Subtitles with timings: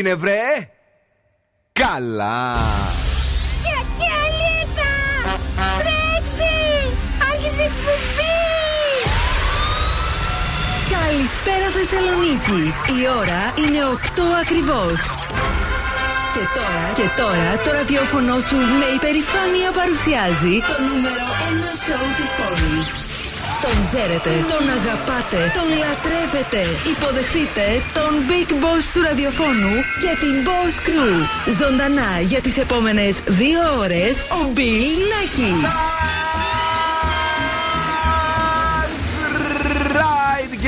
[0.00, 0.68] έγινε βρε.
[1.72, 2.56] Καλά.
[10.90, 12.74] Καλησπέρα Θεσσαλονίκη.
[13.00, 14.98] Η ώρα είναι 8 ακριβώς.
[16.34, 22.30] Και τώρα, και τώρα το ραδιόφωνο σου με υπερηφάνεια παρουσιάζει το νούμερο 1 σοου της
[22.38, 22.99] πόλης.
[23.62, 26.60] Τον ξέρετε, τον αγαπάτε, τον λατρεύετε.
[26.94, 27.64] Υποδεχτείτε
[27.98, 31.14] τον Big Boss του ραδιοφώνου και την Boss Crew.
[31.60, 35.70] Ζωντανά για τις επόμενες δύο ώρες ο Bill Nackis.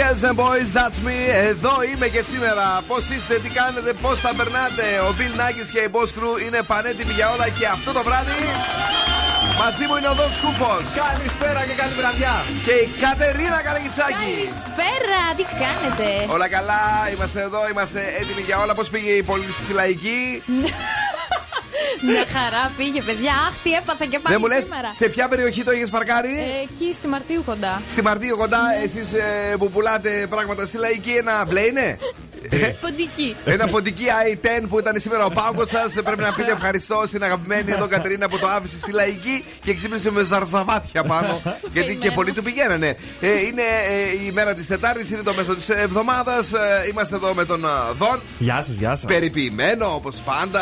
[0.02, 1.18] Girls and boys, that's me.
[1.50, 2.82] Εδώ είμαι και σήμερα.
[2.86, 4.84] Πώς είστε, τι κάνετε, πώς τα περνάτε.
[5.08, 8.40] Ο Bill Nackis και η Boss Crew είναι πανέτοιμοι για όλα και αυτό το βράδυ.
[9.58, 10.84] Μαζί μου είναι ο Δον Σκούφος.
[11.04, 12.34] Καλησπέρα και καλή βραδιά.
[12.66, 14.12] Και η Κατερίνα Καραγιτσάκη.
[14.14, 16.82] Καλησπέρα, τι κάνετε; Όλα καλά,
[17.14, 18.74] είμαστε εδώ, είμαστε έτοιμοι για όλα.
[18.74, 20.42] Πώς πήγε η πόλη στη λαϊκή;
[22.08, 23.32] Μια χαρά πήγε, παιδιά.
[23.48, 24.92] Αχ, τι έπαθα και πάλι Δεν μου λες, σήμερα.
[24.92, 27.82] σε ποια περιοχή το είχες παρκάρει; Ε, εκεί στη Μαρτίου κοντά.
[27.88, 29.08] Στη Μαρτίου κοντά, εσείς
[29.58, 31.98] που πουλάτε πράγματα στη λαϊκή, ένα μπλε είναι;
[32.80, 33.36] Ποντική.
[33.44, 35.92] Ένα ποντική i10 που ήταν σήμερα ο πάγκο σας.
[36.04, 40.10] Πρέπει να πείτε ευχαριστώ στην αγαπημένη εδώ Κατερίνα που το άφησε στη λαϊκή και ξύπνησε
[40.10, 41.40] με ζαρζαβάτια πάνω.
[41.72, 42.96] γιατί και πολλοί του πηγαίνανε.
[43.20, 43.62] Ε, είναι
[44.22, 46.52] ε, η μέρα της Τετάρτης, είναι το μέσο της εβδομάδας.
[46.52, 48.20] Ε, είμαστε εδώ με τον ε, Δον.
[48.38, 49.04] Γεια σας, γεια σας.
[49.04, 50.60] Περιποιημένο όπως πάντα.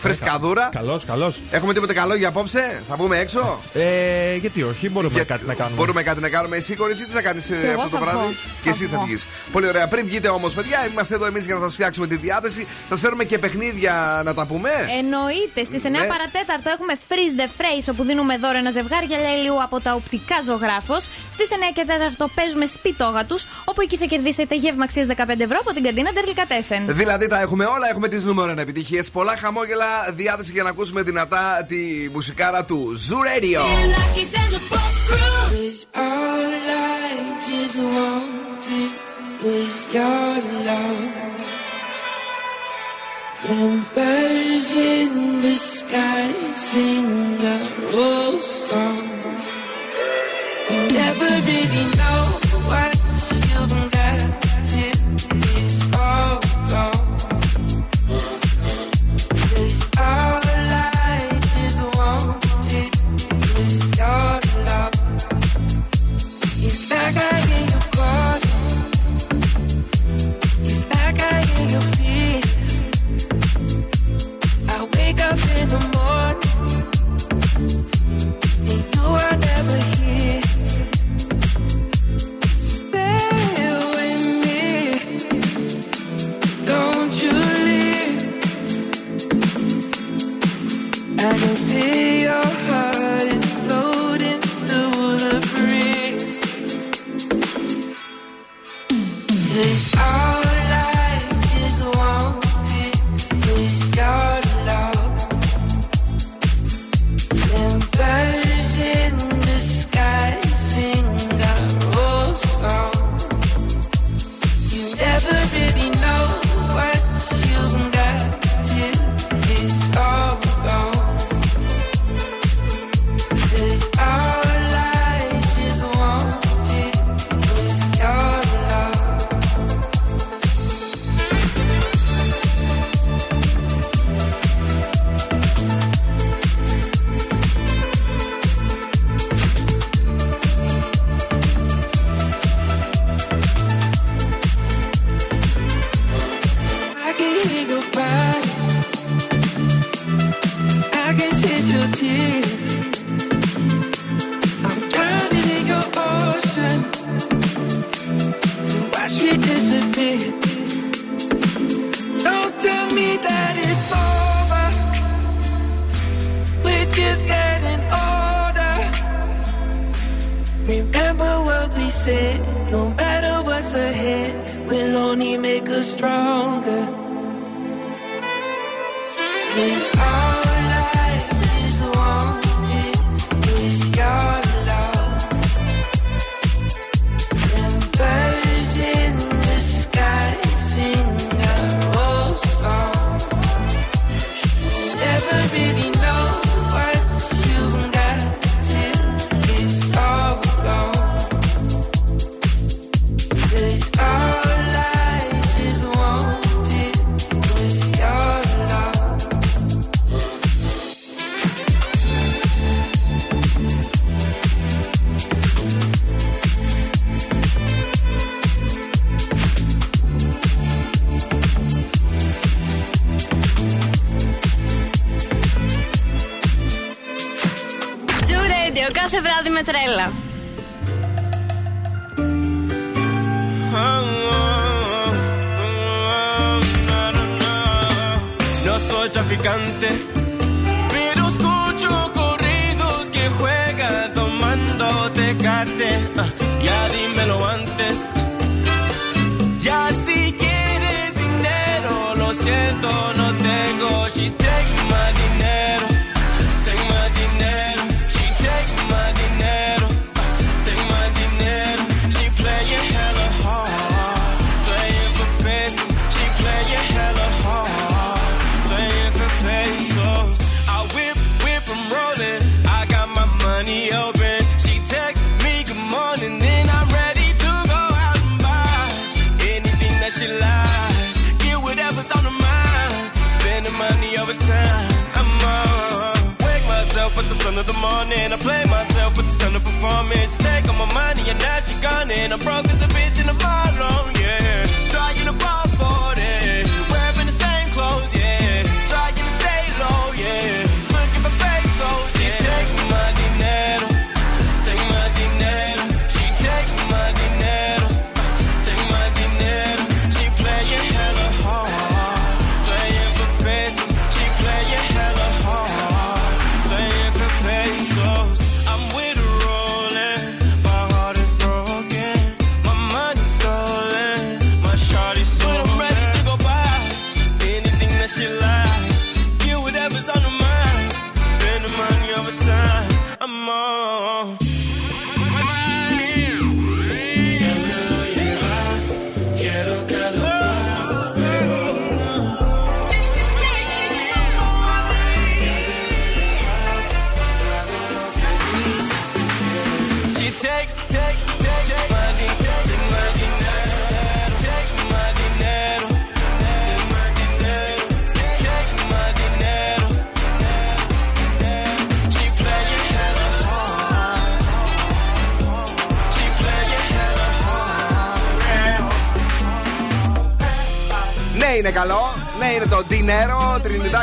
[0.00, 0.68] Φρεσκαδούρα.
[0.72, 1.40] Καλώς, καλώς.
[1.50, 5.54] Έχουμε τίποτε καλό για απόψε, θα βγούμε έξω; Ε, γιατί όχι, μπορούμε Για- κάτι να
[5.54, 5.76] κάνουμε.
[5.76, 6.56] Μπορούμε κάτι να κάνουμε.
[6.56, 8.32] Εσύ, κορίτσι, τι θα κάνεις εγώ αυτό το θα βράδυ; βγω.
[8.62, 9.04] Και εσύ Θα θα βγω.
[9.06, 9.26] βγεις.
[9.52, 9.88] Πολύ ωραία.
[9.88, 12.66] Πριν βγείτε όμως, παιδιά, είμαστε εδώ εμείς για να σας φτιάξουμε τη διάθεση.
[12.88, 14.70] Σας φέρουμε και παιχνίδια να τα πούμε.
[14.98, 15.64] Εννοείται.
[15.64, 16.06] Στις 9 Ναι.
[16.06, 21.02] παρατέταρτο έχουμε Freeze the Phrase όπου δίνουμε δώρο ένα ζευγάρι γυαλιά από τα οπτικά ζωγράφος.
[21.32, 25.58] Στις 9 και 4 παίζουμε σπιτόγα τους όπου εκεί θα κερδίσετε γεύμα αξίας 15 ευρώ
[25.60, 26.82] από την καντίνα Τερλικατέσεν.
[26.86, 29.10] Δηλαδή τα έχουμε όλα, έχουμε τις νούμερο 1 επιτυχίες.
[29.10, 33.60] Πολλά χαμόγελα, διάθεση για να ακούσουμε δυνατά τη μουσικάρα του Zoo Radio.
[38.82, 39.11] Was
[39.42, 40.34] was your
[40.68, 41.12] love.
[43.44, 47.58] And birds in the sky sing a
[47.92, 49.08] old song.
[50.92, 52.22] Never really know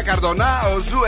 [0.10, 0.62] Καρδονά.
[0.76, 1.00] Ο Zoo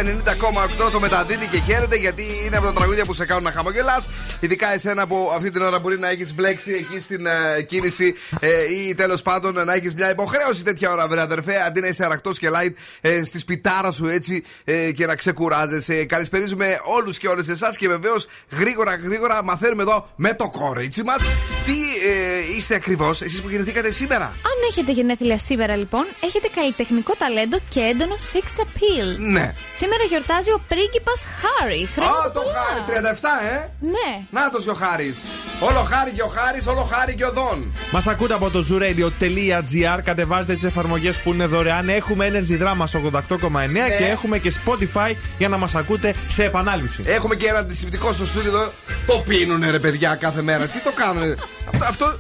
[0.88, 4.06] 90,8 το μεταδίδει και χαίρεται γιατί είναι από τα τραγούδια που σε κάνουν να χαμογελάς.
[4.44, 8.50] Ειδικά εσένα που αυτή την ώρα μπορεί να έχεις μπλέξει εκεί στην ε, κίνηση ε,
[8.74, 11.64] ή τέλος πάντων να έχεις μια υποχρέωση τέτοια ώρα, βρε αδερφέ.
[11.66, 16.06] Αντί να είσαι αραχτό και light ε, στη σπιτάρα σου έτσι ε, και να ξεκουράζεσαι.
[16.06, 21.22] Καλησπερίζουμε όλους και όλες εσάς και βεβαίως γρήγορα γρήγορα μαθαίνουμε εδώ με το κορίτσι μας
[21.66, 21.78] τι
[22.10, 27.58] ε, είστε ακριβώς εσείς που γεννηθήκατε σήμερα; Αν έχετε γενέθλια σήμερα, λοιπόν, έχετε καλλιτεχνικό ταλέντο
[27.70, 29.18] και έντονο sex appeal.
[29.18, 29.54] Ναι.
[29.76, 31.84] Σήμερα γιορτάζει ο πρίγκιπας Χάρι.
[31.84, 32.82] Α, το Χάρη,
[33.20, 33.70] 37, ε!
[33.80, 34.12] Ναι.
[34.32, 35.22] Να το ο Χάρης.
[35.60, 37.74] Όλο Χάρη και ο Χάρης, όλο Χάρη και ο Δον.
[37.92, 40.00] Μας ακούτε από το zooradio.gr.
[40.04, 41.90] Κατεβάζετε τις εφαρμογές που είναι δωρεάν.
[41.90, 47.04] Έχουμε Energy Drama 88,9 και έχουμε και Spotify για να μας ακούτε σε επανάληψη.
[47.06, 48.74] Έχουμε και ένα αντισηπτικό στο στούντιο εδώ.
[49.08, 50.68] Το πίνουνε ρε παιδιά κάθε μέρα.
[50.68, 51.36] Τι το κάνουνε;
[51.74, 52.18] αυτό, αυτό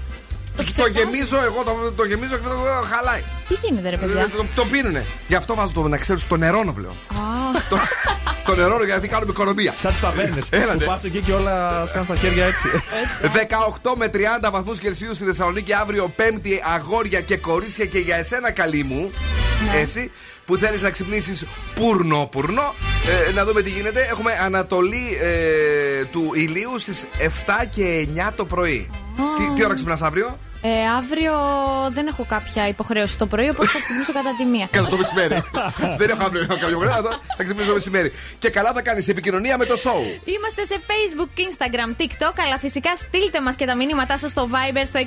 [0.55, 3.24] το, γεμίζω εγώ, το, το γεμίζω και το χαλάει.
[3.48, 5.05] Τι γίνεται, ρε παιδιά; Ε, Το, το πίνουνε.
[5.27, 6.93] Γι' αυτό βάζω το να ξέρεις το νερώνω πλέον.
[6.93, 7.77] Α, το,
[8.46, 9.74] το νερώνω γιατί κάνουμε οικονομία.
[9.79, 10.48] Σαν τις ταβέρνες.
[10.50, 10.77] Έλατε.
[10.77, 12.67] Που πας εκεί και όλα σκάνε στα χέρια έτσι.
[13.81, 14.17] 18 με 30
[14.51, 19.12] βαθμούς Κελσίου στη Θεσσαλονίκη αύριο Πέμπτη αγόρια και κορίτσια και για εσένα καλή μου.
[19.75, 20.12] Έτσι.
[20.51, 22.75] Που θέλεις να ξυπνήσεις πουρνό πουρνό.
[23.29, 24.01] Ε, να δούμε τι γίνεται.
[24.10, 28.89] Έχουμε ανατολή ε, του ηλίου στις 7 και 9 το πρωί.
[29.38, 31.34] Τι, τι ώρα ξυπνάς αύριο; Ε, αύριο
[31.89, 34.68] δεν έχω κάποια υποχρέωση το πρωί, οπότε θα ξυπνήσω κατά τη μία.
[34.72, 35.36] Κατά το μεσημέρι.
[36.00, 38.12] Δεν έχω αύριο κάποιο χρόνο, θα ξυπνήσω το μεσημέρι.
[38.39, 40.01] Και καλά θα κάνεις επικοινωνία με το show.
[40.36, 44.84] Είμαστε σε Facebook, Instagram, TikTok, αλλά φυσικά στείλτε μας και τα μηνύματά σας στο Viber
[44.86, 45.00] στο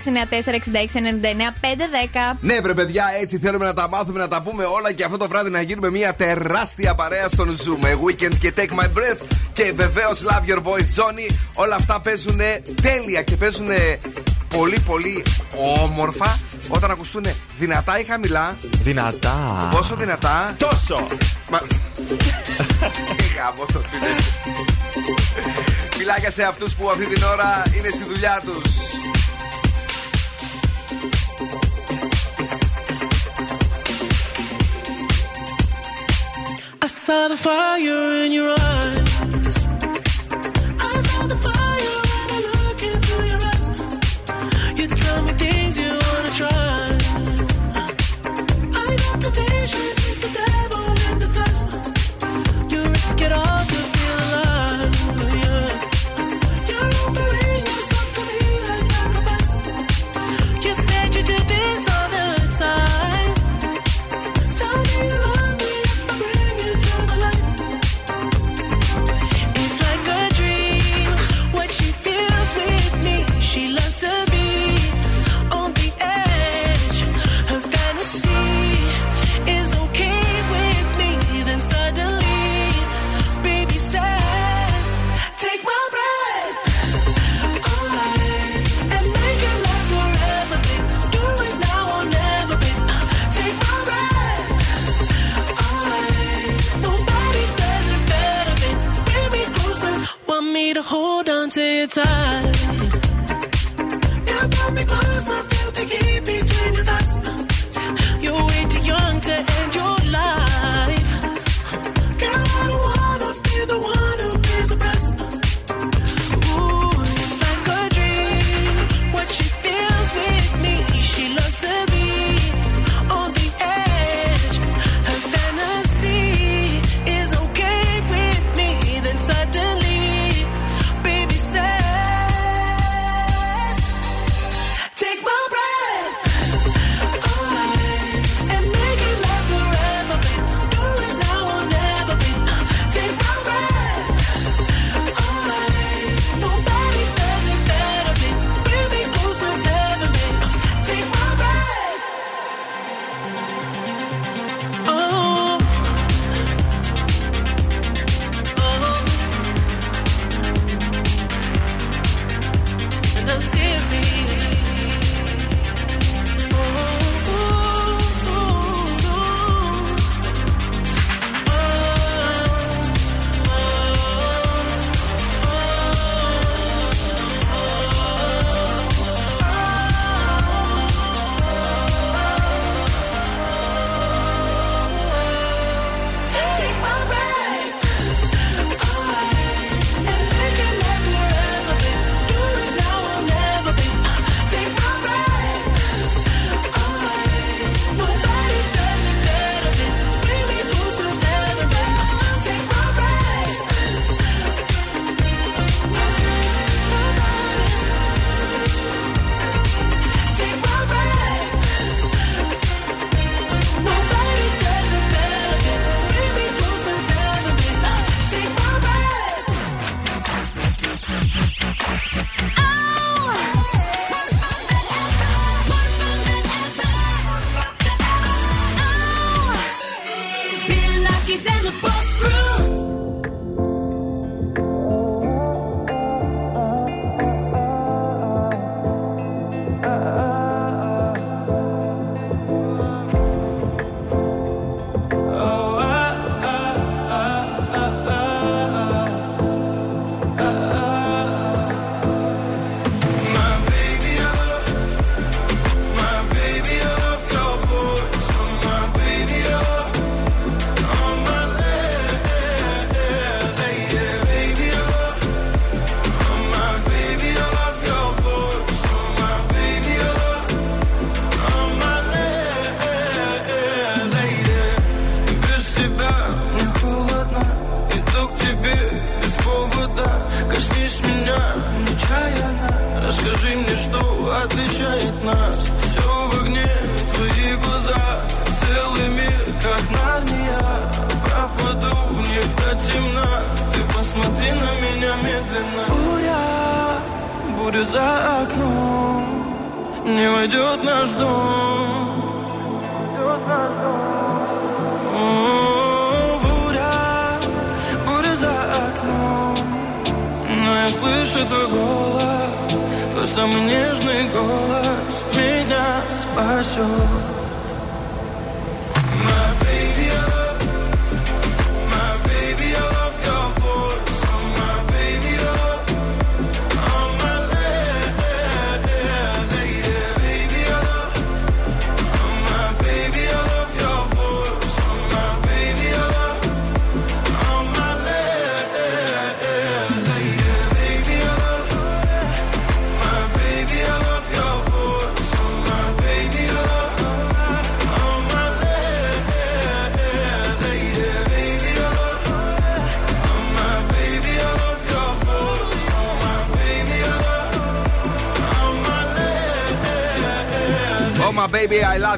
[2.32, 2.36] 694-6699-510.
[2.40, 5.28] Ναι, βρε παιδιά, έτσι θέλουμε να τα μάθουμε, να τα πούμε όλα και αυτό το
[5.28, 7.76] βράδυ να γίνουμε μια τεράστια παρέα στον Zoom.
[7.80, 9.20] Με Weekend και Take My Breath
[9.52, 11.34] και βεβαίως Love Your Voice Johnny.
[11.54, 12.40] Όλα αυτά παίζουν
[12.82, 13.68] τέλεια και παίζουν
[14.56, 15.22] πολύ πολύ
[15.82, 17.24] όμορφα όταν ακουστούν
[17.58, 18.56] δυνατά ή χαμηλά.
[18.80, 19.68] Δυνατά.
[19.72, 20.54] Πόσο δυνατά.
[20.58, 21.06] Τόσο.
[21.50, 21.60] Μα...
[23.36, 24.32] Γάμο το συνέχεια.
[25.90, 28.72] Φιλάκια σε αυτούς που αυτή την ώρα είναι στη δουλειά τους.
[36.84, 39.03] I saw the fire in your eyes.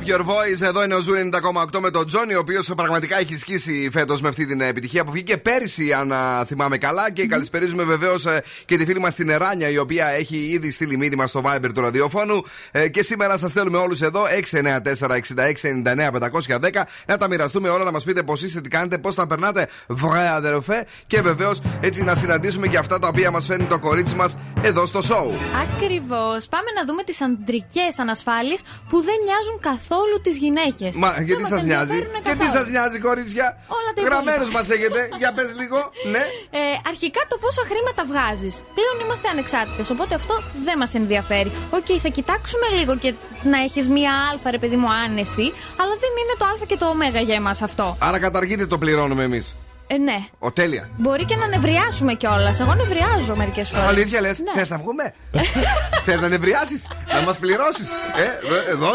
[0.07, 0.63] Your Voice.
[0.63, 1.13] Εδώ είναι ο Zoo
[1.73, 5.05] 90,8 με τον Τζόνι, ο οποίος πραγματικά έχει σκίσει φέτος με αυτή την ε, επιτυχία
[5.05, 6.13] που βγήκε πέρσι, αν
[6.47, 7.11] θυμάμαι καλά.
[7.11, 7.27] Και mm-hmm.
[7.27, 11.27] καλησπερίζουμε βεβαίως ε, και τη φίλη μας την Ουράνια, η οποία έχει ήδη στείλει μήνυμα
[11.27, 12.43] στο Viber του ραδιοφώνου.
[12.71, 18.23] Ε, και σήμερα σας θέλουμε όλους εδώ 694-6699-510 να τα μοιραστούμε όλα, να μας πείτε
[18.23, 20.87] πώς είστε, τι κάνετε, πώς τα περνάτε, βρε αδερφέ.
[21.07, 24.87] Και βεβαίως έτσι να συναντήσουμε και αυτά τα οποία μας φέρνει το κορίτσι μας εδώ
[24.87, 25.35] στο σόου.
[25.63, 26.47] Ακριβώς.
[26.49, 28.59] Πάμε να δούμε τις αντρικές ανασφάλειες
[28.89, 29.96] που δεν νοιάζουν καθόλου
[30.27, 30.97] τις γυναίκες.
[30.97, 33.47] Μα γιατί σας νοιάζει, γιατί σας νοιάζει, κορίτσια;
[33.79, 34.59] Όλα τα Γραμμένους υπόλοιπα.
[34.59, 35.01] μας έχετε.
[35.21, 35.79] Για πες λίγο.
[36.15, 36.25] Ναι.
[36.61, 36.63] Ε,
[36.93, 38.55] αρχικά το πόσα χρήματα βγάζεις.
[38.79, 40.35] Πλέον είμαστε ανεξάρτητες, οπότε αυτό
[40.67, 41.51] δεν μας ενδιαφέρει.
[41.71, 43.11] Οκ, θα κοιτάξουμε λίγο και
[43.53, 45.47] να έχεις μία άλφα, ρε παιδί μου, άνεση,
[45.81, 46.95] αλλά δεν είναι το α και το ω
[47.29, 47.97] για εμάς αυτό.
[48.01, 49.55] Άρα καταργείτε το πληρώνουμε εμείς.
[49.89, 50.17] Ε, ναι.
[50.39, 50.89] Ω τέλεια.
[50.97, 52.61] Μπορεί και να νευριάσουμε κιόλας.
[52.61, 53.89] Εγώ νευριάζω μερικές φορές.
[53.89, 54.51] Αλήθεια λες, Ναι.
[54.55, 55.13] θες να βγούμε;
[56.05, 58.93] Θες να νευριάσεις, να μας πληρώσεις; Ε, εδώ- εδώ.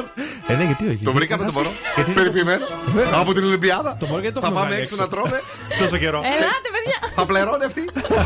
[0.48, 1.04] Ε, ναι, γιατί όχι.
[1.04, 1.72] Το βρήκαμε το μωρό.
[1.96, 2.66] Γιατί- Περιποιημένο.
[2.86, 3.20] Βέβαια.
[3.20, 3.98] Από την Ολυμπιάδα.
[4.00, 5.06] Το μωρό γιατί το Θα έχουμε πάμε βγάλει έξω έξω.
[5.06, 5.42] να τρώμε.
[5.80, 6.18] Τόσο καιρό.
[6.18, 6.98] Ελάτε, παιδιά.
[7.16, 7.84] Θα πληρώνει αυτή.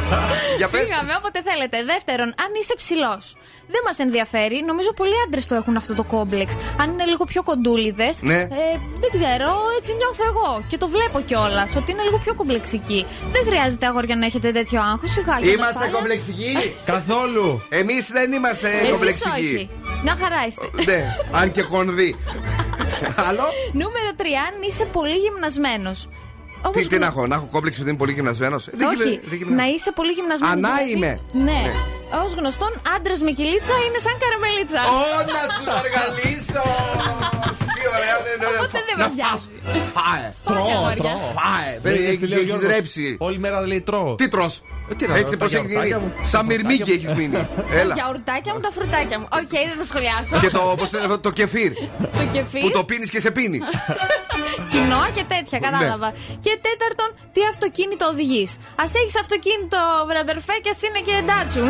[0.60, 0.82] Για πες.
[0.88, 1.78] Φύγαμε όποτε θέλετε.
[1.94, 3.24] Δεύτερον, αν είσαι ψηλός.
[3.68, 4.64] Δεν μας ενδιαφέρει.
[4.66, 6.56] Νομίζω πολλοί άντρες το έχουν αυτό το κόμπλεξ.
[6.82, 8.22] Αν είναι λίγο πιο κοντούλιδες.
[8.22, 8.40] Ναι.
[8.42, 8.48] Ε,
[9.00, 10.64] δεν ξέρω, έτσι νιώθω εγώ.
[10.68, 11.76] Και το βλέπω κιόλας.
[11.76, 13.06] Ότι είναι λίγο πιο κομπλεξική.
[13.32, 15.12] Δεν χρειάζεται αγόρια να έχετε τέτοιο άγχος.
[15.12, 15.96] Σιγά για Είμαστε ασφάλεια.
[15.98, 16.54] κομπλεξικοί;
[16.94, 17.62] Καθόλου.
[17.70, 19.30] Εμείς δεν είμαστε Εσείς κομπλεξικοί.
[19.40, 19.70] όχι.
[20.04, 20.66] Μια χαρά είστε.
[20.92, 22.16] Ναι, αν και κονδύ.
[23.28, 24.22] Άλλο; Νούμερο 3.
[24.22, 26.10] Αν είσαι πολύ γυμνασμένος.
[26.72, 29.20] Τι, τι να έχω, να έχω κόμπλεξ επειδή είμαι πολύ γυμνασμένος; Όχι,
[29.56, 30.56] να είσαι πολύ γυμνασμένος.
[30.56, 31.18] Α, να είμαι.
[31.32, 31.62] Ναι.
[32.12, 34.82] Ω γνωστόν, άντρας με κυλίτσα είναι σαν καραμελίτσα.
[34.82, 36.64] Ω, να σου το αργαλίσω!
[37.96, 38.58] Τι ωραία, ναι, ναι, ναι.
[38.64, 39.16] Οπότε δεν Να με φας.
[39.20, 39.50] νοιάζει.
[39.96, 40.28] Φάε.
[40.50, 40.96] Τρώω, αγόρια.
[41.02, 41.18] τρώω.
[41.38, 41.72] Φάε.
[41.74, 42.72] Δεν Δεν είναι έχεις στη λέει ο έχεις Γιώργος.
[42.76, 43.06] ρέψει.
[43.28, 44.12] Όλη μέρα λέει τρώω.
[44.22, 44.54] Τι τρως;
[44.92, 46.00] Ε, τι να, Έτσι τα πως έχει γιαουρτάκια γίνει.
[46.04, 46.96] μου, τα Σαν φρουτάκια μυρμήγκι μου.
[46.98, 47.36] έχεις μείνει.
[47.80, 47.94] Έλα.
[47.94, 49.28] Τα γιαουρτάκια μου, τα φρουτάκια μου.
[49.40, 50.34] Οκ, δεν θα σχολιάσω.
[50.44, 51.72] Και το, πώς είναι αυτό, το κεφίρ.
[52.20, 53.60] Το κεφίρ, Που το πίνεις και σε πίνει.
[54.72, 55.66] κοινό και τέτοια, Ναι.
[55.68, 56.10] κατάλαβα.
[56.46, 58.52] Και τέταρτον, τι αυτοκίνητο οδηγείς.
[58.84, 59.80] Α έχεις αυτοκίνητο,
[60.10, 61.68] βραδερφέ, και ας είναι και ντάτσουν.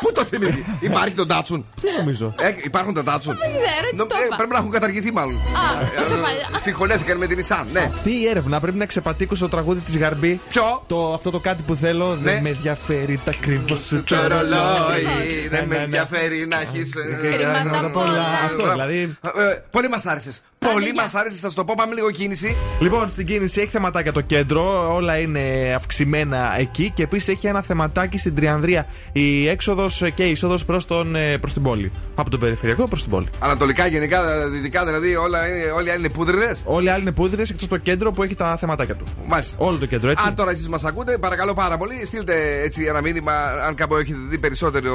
[0.00, 0.64] Τα- Πού το θυμηθεί.
[0.80, 3.34] Υπάρχει το Datsun; Τι νομίζω; Ε, υπάρχουν τα Datsun.
[3.42, 4.36] Δεν ξέρω, έτσι το Ε, είπα.
[4.36, 5.34] Πρέπει να έχουν καταργηθεί μάλλον.
[5.34, 6.60] Α, τόσο Ε, παλιά.
[6.60, 7.90] Συγχωνεύτηκαν με την Nissan, ναι.
[8.02, 10.40] Τι η έρευνα πρέπει να ξεπατήκω το τραγούδι της Γαρμπή.
[10.48, 12.32] Ποιο; Το, αυτό το κάτι που θέλω Ναι.
[12.32, 15.82] δεν με ενδιαφέρει τα κρύβω σου Το ρολόι, Ναι, δεν με ναι, ναι.
[15.84, 16.92] ενδιαφέρει να έχεις.
[17.32, 18.26] Χρήματα πολλά.
[18.44, 19.16] Αυτό δηλαδή.
[19.36, 20.42] Ε, Πολύ μας άρεσες.
[20.72, 21.02] Πολύ γεια.
[21.02, 21.38] μας άρεσες.
[21.40, 22.56] Θα σου το πω, πάμε λίγο κίνηση.
[22.80, 27.62] Λοιπόν, στην κίνηση έχει θεματάκια το κέντρο, όλα είναι αυξημένα εκεί και επίσης έχει ένα
[27.62, 28.86] θεματάκι στην Τριανδρία.
[29.12, 30.80] Η έξοδος και η είσοδο προ
[31.40, 31.92] προς την πόλη.
[32.14, 33.26] Από τον περιφερειακό προς την πόλη.
[33.38, 37.12] Ανατολικά, γενικά, δυτικά, δηλαδή όλα, είναι- όλοι οι άλλοι είναι πούδριδες; Όλοι οι άλλοι είναι
[37.12, 39.04] πούδρε εκτός το κέντρο που έχει τα θεματάκια του.
[39.26, 39.54] Μάλιστα.
[39.58, 40.24] Όλο το κέντρο, έτσι.
[40.28, 43.32] Αν τώρα εσείς μας ακούτε, παρακαλώ πάρα πολύ, στείλτε έτσι ένα μήνυμα.
[43.66, 44.94] Αν κάπου έχετε δει περισσότερο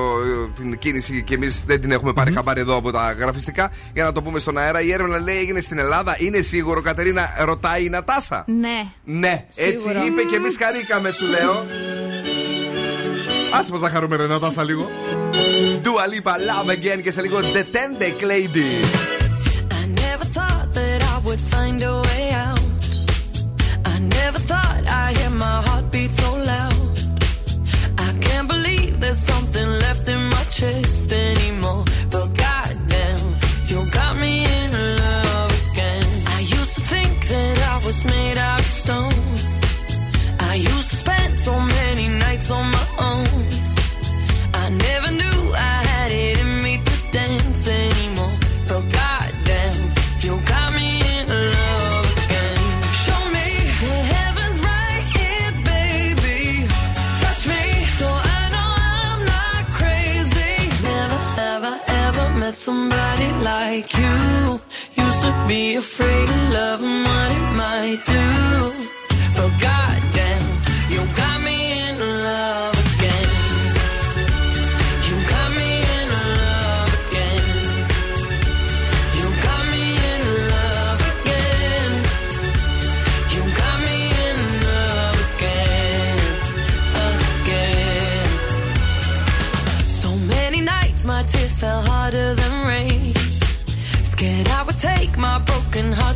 [0.58, 4.04] ε, την κίνηση και εμείς δεν την έχουμε πάρει χαμπάρι εδώ από τα γραφιστικά, για
[4.04, 4.82] να το πούμε στον αέρα.
[4.82, 6.16] Η έρευνα λέει έγινε στην Ελλάδα.
[6.18, 8.86] Είναι σίγουρο, Κατερίνα, ρωτάει η Νατάσα; Ναι.
[9.04, 10.06] Ναι, έτσι Σίγουρο.
[10.06, 11.66] είπε και εμείς χαρήκαμε, σου λέω.
[13.56, 14.90] Άσε μας να χαρούμε, ρε Νατάσα, λίγο.
[15.84, 19.13] Dua Lipa, Love Again και σε λίγο Detente Lady.
[63.58, 64.16] Like you.
[65.04, 68.26] Used to be afraid of love and what it might do.
[69.38, 70.46] But goddamn,
[70.94, 71.96] you got me in
[72.28, 73.30] love again.
[75.08, 76.06] You got me in
[76.46, 77.48] love again.
[79.20, 80.22] You got me in
[80.54, 81.92] love again.
[83.34, 84.38] You got me in
[84.70, 86.18] love again,
[87.42, 88.28] again.
[90.02, 92.53] So many nights my tears fell harder than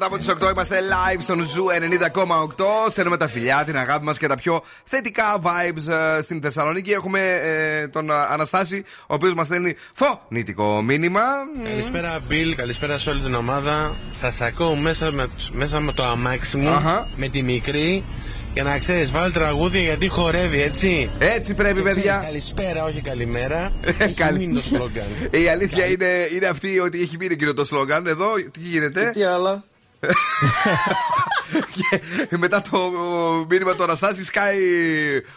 [0.00, 1.66] μετά από τις 8 είμαστε live στον Zoo
[2.56, 2.90] 90,8.
[2.90, 6.90] Στέλνουμε τα φιλιά, την αγάπη μας και τα πιο θετικά vibes ε, στην Θεσσαλονίκη.
[6.90, 11.20] Έχουμε ε, τον ε, Αναστάση, ο οποίος μας στέλνει φωνητικό μήνυμα.
[11.64, 12.54] Καλησπέρα, Μπιλ.
[12.56, 13.96] Καλησπέρα σε όλη την ομάδα.
[14.10, 17.08] Σας ακούω μέσα με, μέσα με το αμάξι μου, Αχα.
[17.16, 18.04] με τη μικρή.
[18.52, 21.10] Για να ξέρεις, βάλει τραγούδια γιατί χορεύει, έτσι.
[21.18, 22.22] Έτσι πρέπει, Και ξέρεις, παιδιά.
[22.24, 23.72] Καλησπέρα, όχι καλημέρα.
[23.98, 25.06] Έχει Καλή- μείνει το σλόγκαν.
[25.44, 28.06] Η αλήθεια είναι, είναι αυτή ότι έχει μείνει εκείνο το σλόγκαν.
[28.06, 29.64] Εδώ, τι γίνεται; Τι άλλα;
[32.28, 32.78] Και μετά το
[33.48, 34.58] μήνυμα του Αναστάση σκάει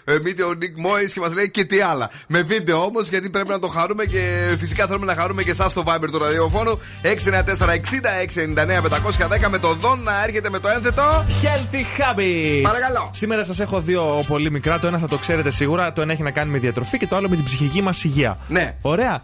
[0.03, 2.09] ε, μύτη ο Νικ Μόης και μας λέει και τι άλλα.
[2.27, 5.71] Με βίντεο όμως γιατί πρέπει να το χαρούμε και φυσικά θέλουμε να χαρούμε και εσάς
[5.71, 11.25] στο Viber του ραδιοφώνου 694-60-699-510 με το Δον να έρχεται με το ένθετο.
[11.41, 12.61] Healthy Habits.
[12.63, 13.11] Παρακαλώ.
[13.13, 14.79] Σήμερα σας έχω δύο πολύ μικρά.
[14.79, 15.93] Το ένα θα το ξέρετε σίγουρα.
[15.93, 18.37] Το ένα έχει να κάνει με διατροφή και το άλλο με την ψυχική μας υγεία.
[18.47, 18.75] Ναι.
[18.81, 19.21] Ωραία.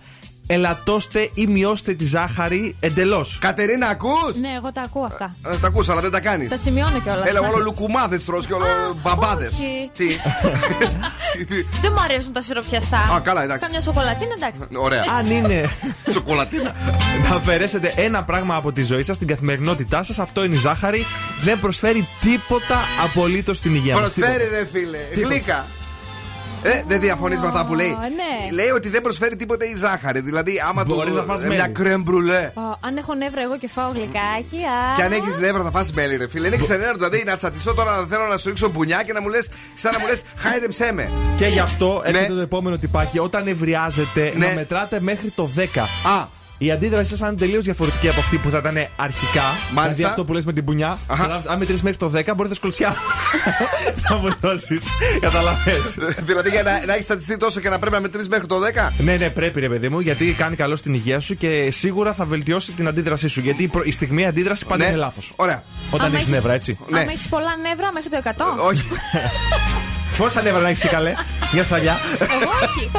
[0.52, 3.38] Ελαττώστε ή μειώστε τη ζάχαρη εντελώς.
[3.42, 4.36] Κατερίνα, ακούς!
[4.42, 5.36] Ναι, εγώ τα ακούω αυτά.
[5.62, 6.50] Τα ακούς αλλά δεν τα κάνεις.
[6.50, 7.28] Τα σημειώνω κιόλας.
[7.28, 8.66] Έλα, όλο λουκουμάδες τρώ και όλο
[9.04, 9.52] μπαμπάδες.
[9.52, 9.90] όχι.
[9.98, 10.08] Τι;
[11.46, 11.62] Τι.
[11.82, 12.98] Δεν μου αρέσουν τα σιροπιαστά.
[12.98, 13.62] Α, καλά, εντάξει.
[13.62, 14.62] Καμιά σοκολατίνα, εντάξει.
[14.76, 15.04] Ωραία.
[15.18, 15.70] Αν είναι
[16.14, 16.76] Σοκολατίνα.
[17.30, 21.06] να αφαιρέσετε ένα πράγμα από τη ζωή σας, την καθημερινότητά σας, αυτό είναι η ζάχαρη.
[21.44, 24.02] Δεν προσφέρει τίποτα απολύτως στην υγεία μας.
[24.14, 24.98] Προσφέρει ρε φίλε.
[25.14, 25.34] Τίποτα.
[25.34, 25.66] Γλύκα.
[26.64, 27.90] Ε, δεν διαφωνείς με αυτά που λέει.
[27.90, 28.52] ναι.
[28.56, 30.20] Λέει ότι δεν προσφέρει τίποτα η ζάχαρη.
[30.20, 30.96] Δηλαδή, άμα του.
[30.96, 31.70] Μπορείς να φας ε, Μια μέλι.
[31.74, 32.52] κρέμ μπρουλέ.
[32.56, 34.56] Ω, αν έχω νεύρα εγώ και φάω γλυκάκι.
[34.58, 36.48] Α, Και αν έχεις νεύρα θα φας μέλι, ρε φίλε.
[36.48, 39.30] Είναι ξενέρο, δηλαδή να τσατιστώ τώρα να θέλω να σου ρίξω μπουνιά και να μου
[39.30, 39.38] λε,
[39.74, 41.12] σαν να μου λες, χάιδεψέ με.
[41.38, 42.10] Και γι' αυτό Ναι.
[42.10, 43.20] έρχεται το επόμενο τυπάκι.
[43.20, 44.48] Όταν ευρεάζετε, Ναι.
[44.48, 45.82] να μετράτε μέχρι το 10.
[45.82, 46.26] Α,
[46.62, 49.44] Η αντίδρασή σας είναι τελείως διαφορετική από αυτή που θα ήταν αρχικά.
[49.70, 50.88] Δηλαδή αυτό που λες με την πουνιά.
[51.08, 51.22] Αχα.
[51.22, 52.96] Καταλάβεις, αν μετρήσεις μέχρι το 10, μπορεί να σκολσιά.
[54.08, 54.80] Θα μου δώσει.
[55.20, 55.74] Καταλαβέ.
[56.30, 58.90] δηλαδή για να, να έχεις στατιστεί τόσο και να πρέπει να μετρήσεις μέχρι το 10.
[58.98, 62.26] Ναι, ναι, πρέπει ρε παιδί μου, γιατί κάνει καλό στην υγεία σου και σίγουρα θα
[62.26, 63.40] βελτιώσει την αντίδρασή σου.
[63.42, 64.90] Γιατί η, προ- η στιγμή αντίδρασης πάντα Ναι.
[64.90, 65.34] είναι λάθος.
[65.36, 65.64] Ωραία.
[65.90, 66.78] Όταν Άμα έχεις έχεις- νεύρα, έτσι.
[66.90, 67.00] Ναι.
[67.00, 68.64] Αν έχεις πολλά νεύρα μέχρι το 100.
[68.70, 68.84] Όχι.
[70.20, 71.14] Πόσα νεύρα να έχεις καλέ,
[71.54, 71.98] μια σταλιά.
[72.20, 72.92] Εγώ όχι.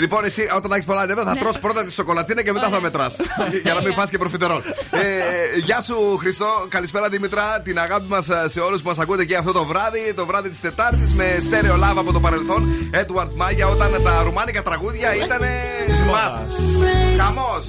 [0.00, 1.40] λοιπόν, εσύ όταν έχεις πολλά νεύρα θα Ναι.
[1.40, 3.16] τρως πρώτα τη σοκολατίνα και μετά θα μετράς.
[3.62, 4.60] για να μην φας και προφιτερόλ.
[4.90, 6.46] ε, ε, γεια σου, Χριστό.
[6.68, 7.60] Καλησπέρα, Δημητρά.
[7.64, 10.12] Την αγάπη μας σε όλους που μας ακούτε και αυτό το βράδυ.
[10.16, 12.90] Το βράδυ της Τετάρτης με στέρεο λάβα από το παρελθόν.
[12.92, 15.40] Edward Μάγια όταν τα ρουμάνικα τραγούδια ήταν.
[16.10, 16.42] Μας.
[17.18, 17.66] Χαμός.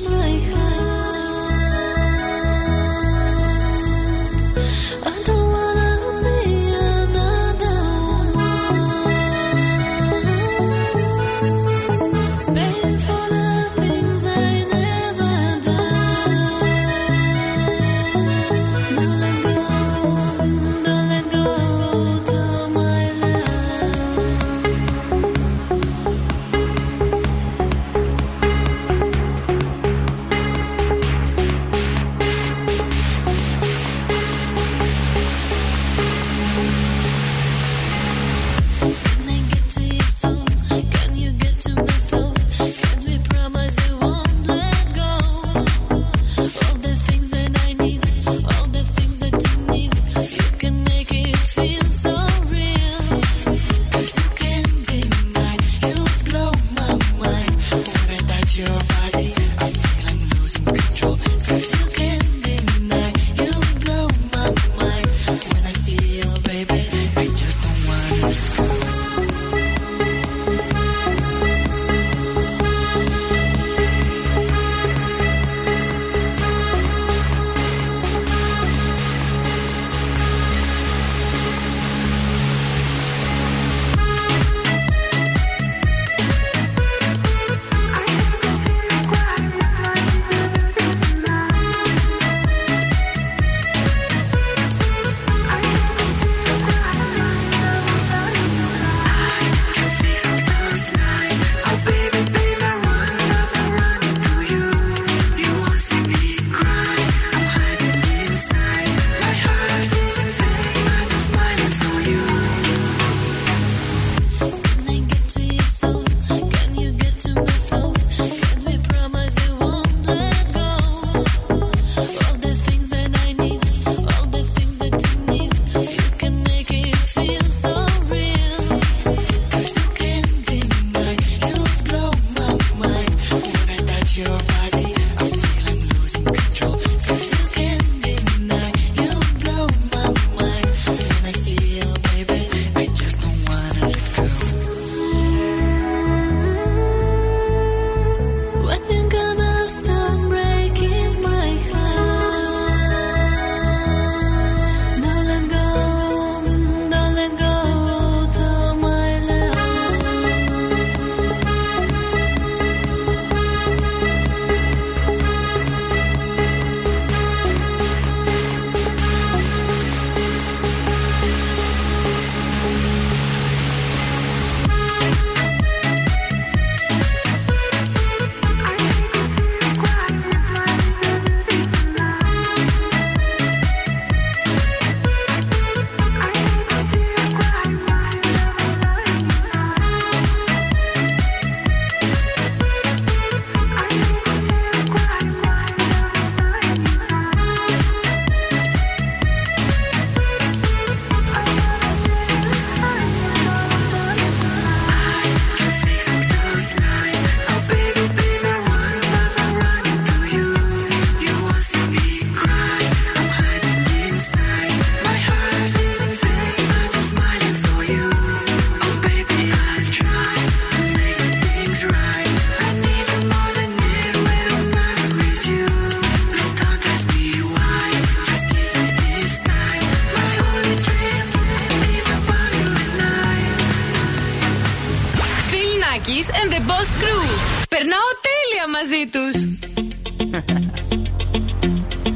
[238.76, 239.34] μαζί τους.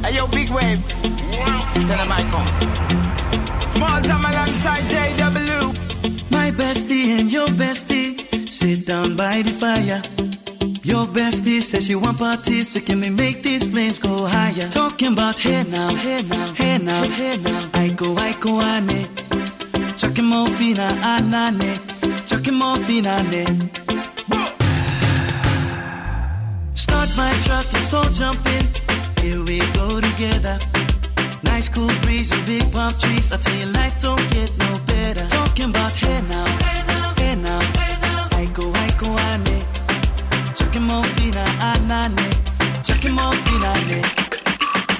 [0.05, 0.83] Hey yo, big wave.
[1.88, 2.50] Tell them I come.
[3.74, 5.59] Small time alongside JW.
[6.37, 8.11] My bestie and your bestie
[8.59, 10.00] sit down by the fire.
[10.90, 14.68] Your bestie says she want parties, so can we make these flames go higher?
[14.81, 17.70] Talking about hey now, hey now, hey now, hey now.
[17.83, 19.00] I go, I go, ane.
[20.00, 21.72] Chucking more fina, anane.
[22.28, 23.14] Chucking more fina,
[27.17, 28.65] My truck, let's all jump in.
[29.21, 30.60] Here we go together.
[31.41, 33.32] Nice cool breeze and big palm trees.
[33.32, 35.25] I tell you, life don't get no better.
[35.27, 38.39] Talking about hey now, hey now, hey now.
[38.41, 39.60] I go, I go, ane.
[40.58, 42.27] Chucking more fina, anane.
[42.88, 43.99] Chucking more fina, ne.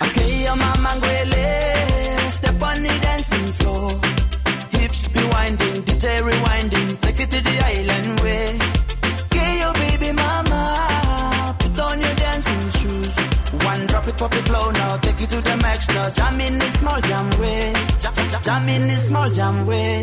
[0.06, 2.32] Okay, your mama ngwele.
[2.32, 3.92] Step on the dancing floor.
[4.72, 7.00] Hips be winding, DJ rewinding.
[7.02, 8.67] Take it to the island way.
[14.18, 14.98] Pop it low now.
[14.98, 16.10] Take it to the max now.
[16.10, 17.74] Jam in the small jam way.
[18.02, 20.02] Jam, jam, jam in the small jam way.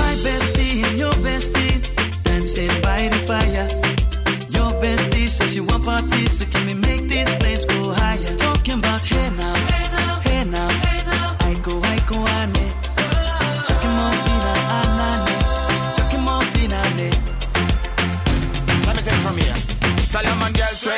[0.00, 1.76] My bestie and your bestie
[2.24, 3.68] dancing by the fire.
[4.56, 8.36] Your bestie says she want parties, so can we make these flames go higher?
[8.36, 9.89] Talking about hey now, hey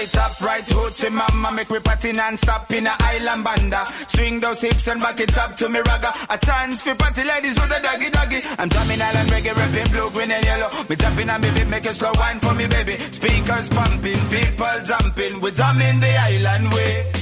[0.03, 3.87] Straight up, right hoochie mama Make me party non-stop in a island banda.
[3.87, 6.11] Swing those hips and back it up to me ragga.
[6.29, 8.41] A chance for party ladies do the doggy doggy.
[8.59, 10.71] I'm drumming island reggae, rapping blue, green and yellow.
[10.89, 12.97] Me tapping on me beat, make a slow wine for me baby.
[12.99, 15.41] Speakers pumping, people jumping.
[15.41, 17.13] We drumming the island way.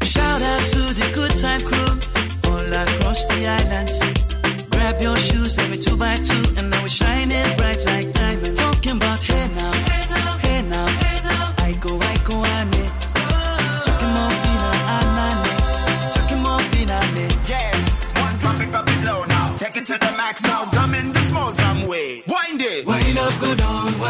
[0.00, 1.92] Shout out to the good time crew
[2.48, 4.00] all across the islands.
[4.70, 8.58] Grab your shoes, let me two by two, and now we're shining bright like diamonds.
[8.58, 9.20] Talking about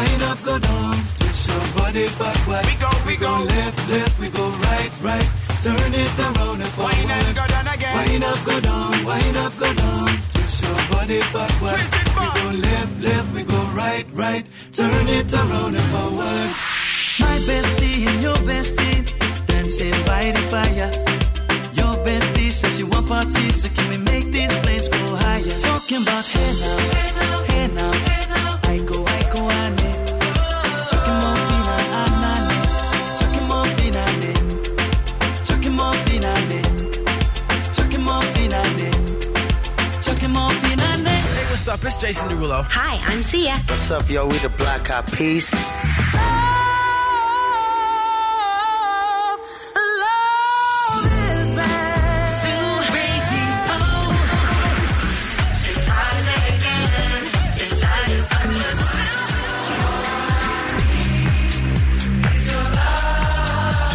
[0.03, 0.93] wind up, go down.
[0.95, 1.15] Oh.
[1.19, 2.65] Twist your body backward.
[2.67, 3.33] We go, we go.
[3.43, 5.29] left, left, we go right, right.
[5.63, 6.95] Turn it around and forward.
[6.95, 9.07] Wind and go down again Wind up, go down, oh.
[9.07, 10.09] wind up, go down.
[10.09, 10.29] Oh.
[10.33, 11.75] Twist your body backward.
[11.75, 12.33] Twist it back.
[12.35, 14.45] We go left, left, we go right, right.
[14.71, 16.49] Turn it around and forward.
[17.23, 19.01] My bestie and your bestie
[19.47, 20.91] dancing by the fire.
[21.79, 25.57] Your bestie says she want parties, so can we make these flames go higher?
[25.61, 27.52] Talking about hey now, hey now,
[41.73, 41.83] up?
[41.83, 42.63] It's Jason Derulo.
[42.69, 43.57] Hi, I'm Sia.
[43.67, 44.27] What's up, yo?
[44.27, 45.49] We the Black Eyed Peas.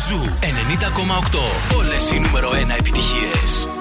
[0.09, 1.77] Ζου 90,8.
[1.77, 3.78] Όλες οι νούμερο 1 επιτυχίες.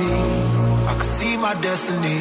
[0.00, 0.88] See.
[0.90, 2.19] I can see my destiny.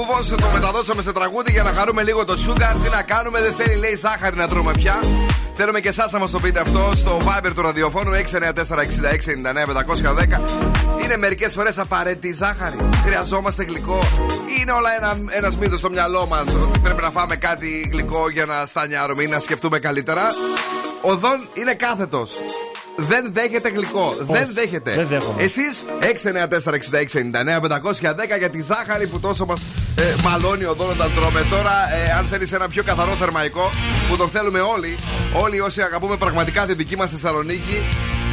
[0.00, 2.74] Έκοψε ο Δον Σκούβο, το μεταδώσαμε σε τραγούδι για να χαρούμε λίγο το sugar.
[2.82, 4.98] Τι να κάνουμε, δεν θέλει λέει ζάχαρη να τρώμε πια.
[5.54, 8.20] Θέλουμε και εσάς να μας το πείτε αυτό στο Viber του ραδιοφώνου 694-6699-510.
[11.04, 12.76] Είναι μερικές φορές απαραίτητη η ζάχαρη.
[13.04, 14.00] Χρειαζόμαστε γλυκό.
[14.60, 18.46] Είναι όλα ένα ένας μύθος στο μυαλό μας ότι πρέπει να φάμε κάτι γλυκό για
[18.46, 20.22] να στανιάρουμε ή να σκεφτούμε καλύτερα.
[21.02, 22.30] Ο Δον είναι κάθετος.
[23.00, 24.14] Δεν δέχεται γλυκό.
[24.20, 24.94] Δεν δέχεται.
[24.94, 25.42] δεν δέχομαι.
[25.42, 29.60] Εσείς 694-6699-510 για τη ζάχαρη που τόσο μας
[29.96, 31.46] ε, μαλώνει ο Δόν όταν τρώμε.
[31.50, 33.70] Τώρα, ε, αν θέλεις ένα πιο καθαρό θερμαϊκό
[34.08, 34.94] που τον θέλουμε όλοι,
[35.32, 37.82] όλοι όσοι αγαπούμε πραγματικά τη δική μας Θεσσαλονίκη,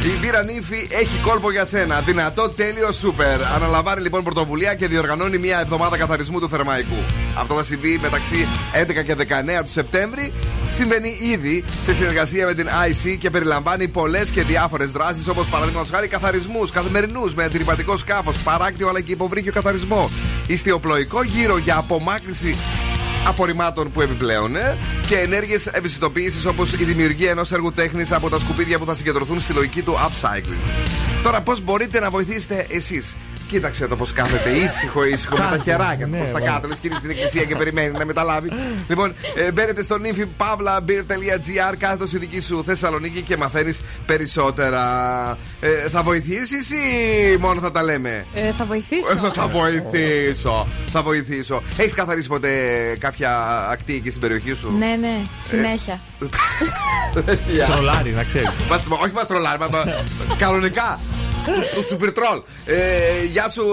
[0.08, 2.00] η μπύρα νύφη έχει κόλπο για σένα.
[2.00, 3.42] Δυνατό, τέλειο, σούπερ.
[3.54, 6.96] Αναλαμβάνει λοιπόν πρωτοβουλία και διοργανώνει μια εβδομάδα καθαρισμού του θερμαϊκού.
[7.38, 8.46] Αυτό θα συμβεί μεταξύ
[8.82, 10.32] 11 και 19 του Σεπτέμβρη.
[10.70, 15.90] Συμβαίνει ήδη σε συνεργασία με την IC και περιλαμβάνει πολλές και διάφορες δράσεις όπως παραδείγματος
[15.90, 20.10] χάρη καθαρισμούς καθημερινούς με αντιρρυπατικό σκάφος, παράκτιο αλλά και υποβρύχιο καθαρισμό.
[20.46, 22.54] Ιστιοπλοϊκό γύρο για απομάκρυση
[23.28, 28.38] απορριμμάτων που επιπλέον ε, και ενέργειες ευαισθητοποίησης όπως η δημιουργία ενός έργου τέχνης από τα
[28.38, 30.86] σκουπίδια που θα συγκεντρωθούν στη λογική του upcycling.
[31.22, 33.16] Τώρα, πώς μπορείτε να βοηθήσετε εσείς;
[33.48, 36.52] Κοίταξε το πώς κάθεται ήσυχο, ήσυχο με τα χεράκια του ναι, προ τα βέβαια.
[36.54, 36.68] κάτω.
[36.68, 38.50] Λες και είναι στην εκκλησία και περιμένει να μεταλάβει.
[38.88, 44.82] λοιπόν, ε, μπαίνετε στο nymphipavlabeer.gr κάθετος η δική σου Θεσσαλονίκη και μαθαίνεις περισσότερα.
[45.60, 46.76] Ε, θα βοηθήσεις ή
[47.40, 49.12] μόνο θα τα λέμε; Ε, θα βοηθήσω.
[49.12, 50.66] Ε, θα- θα βοηθήσω.
[50.90, 51.62] Θα βοηθήσω.
[51.76, 52.48] Έχεις καθαρίσει ποτέ
[52.98, 53.38] κάποια
[53.70, 56.00] ακτή εκεί στην περιοχή σου; Ναι, ναι, συνέχεια.
[57.24, 57.66] Παιδιά.
[57.70, 58.48] Τρολάρι, να ξέρεις.
[58.70, 59.84] Μας- όχι μα τρολάρι, μα- μα-
[60.38, 61.00] κανονικά.
[61.74, 62.42] Το Super Troll.
[62.64, 63.64] Ε, γεια σου,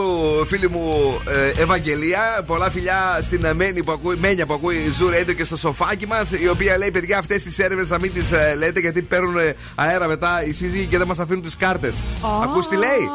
[0.47, 2.43] φίλη μου ε, Ευαγγελία.
[2.45, 6.32] Πολλά φιλιά στην Μένη που ακούει, Μένια που ακούει Zoo Radio και στο σοφάκι μας.
[6.32, 10.07] Η οποία λέει: Παιδιά, αυτές τις έρευνες να μην τις λέτε γιατί παίρνουν ε, αέρα
[10.07, 12.03] μετά οι σύζυγοι και δεν μας αφήνουν τις κάρτες.
[12.43, 13.09] Ακούς τι λέει;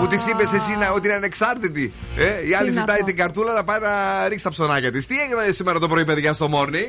[0.00, 1.92] που της είπες εσύ να, ότι είναι ανεξάρτητη.
[2.16, 3.04] Ε, η άλλη να ζητάει πω.
[3.04, 5.06] την καρτούλα να πάει να ρίξει τα ψωνάκια της.
[5.06, 6.88] Τι έγινε σήμερα το πρωί, παιδιά, στο morning;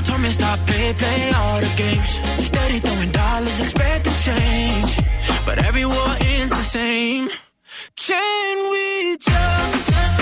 [0.00, 2.08] Mama told me stop, play, play all the games.
[2.46, 4.96] Steady throwing dollars, expect to change.
[5.44, 7.28] But every war ends the same.
[7.96, 10.19] Can we just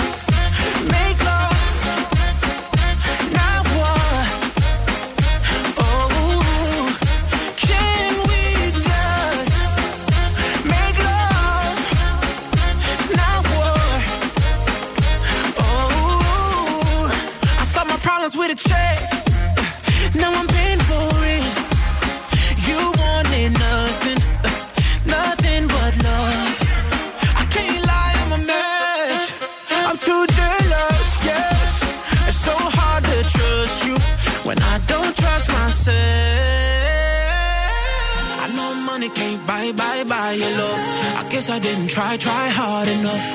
[39.09, 40.79] can't buy, buy, buy your love.
[41.21, 43.27] I guess I didn't try, try hard enough.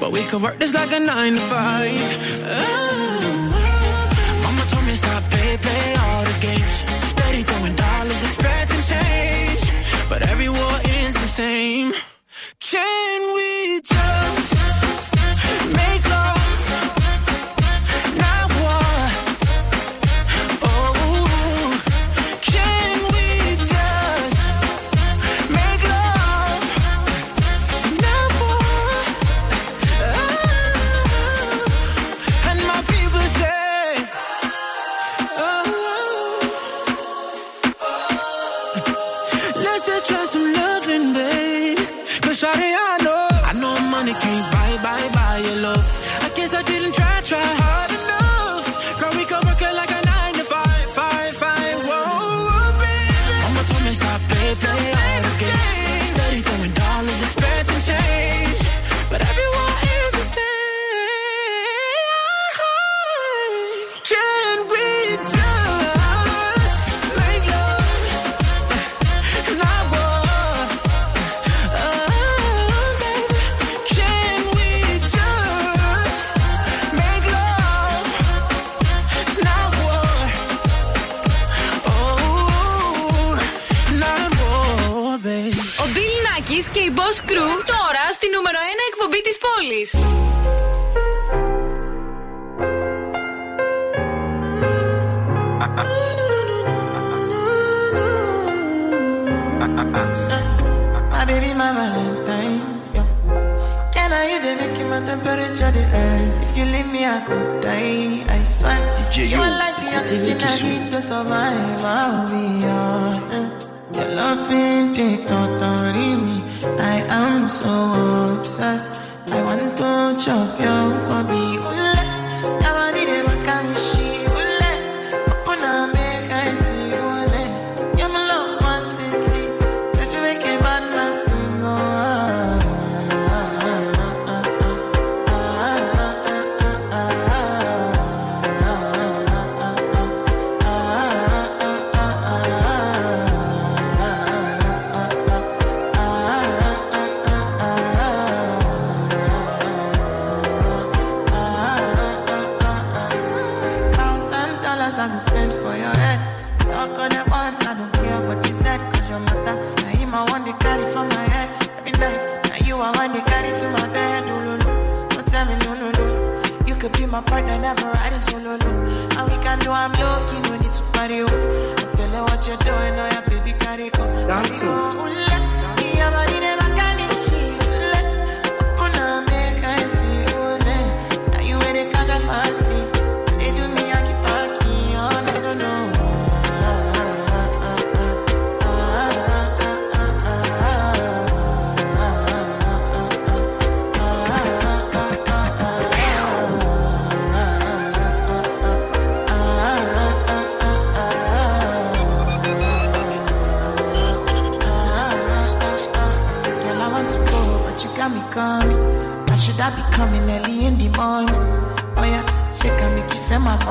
[0.00, 2.00] But we could work this like a nine to five.
[2.44, 2.56] Oh.
[2.56, 4.42] oh, oh.
[4.44, 6.55] Mama told me stop, play, play all the games.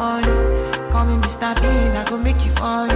[0.06, 0.92] My money.
[0.92, 1.50] Call me Mr.
[1.62, 2.90] Bean, I go make you on.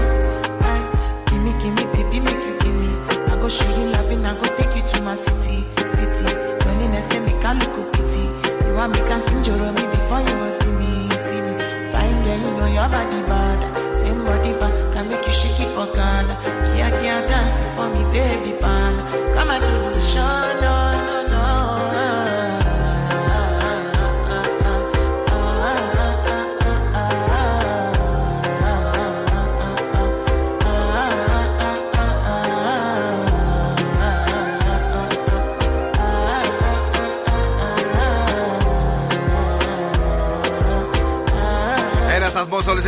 [0.71, 0.85] Aye,
[1.27, 2.91] give me, give me, baby, make you give me.
[3.31, 6.25] I go show you loving, I go take you to my city, city.
[6.65, 8.25] Loneliness can make a look pity.
[8.65, 10.91] You want me can sing your me before you go see me,
[11.25, 11.53] see me.
[11.93, 13.59] Fine girl, you know your body bad.
[13.99, 16.58] Same body bad, can make you shake it for Ghana.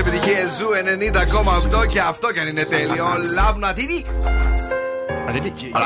[0.01, 0.69] Επιτυχίες ζου
[1.81, 3.05] 90,8 και αυτό κι αν είναι τέλειο.
[3.33, 4.05] Λάβνα τίδι.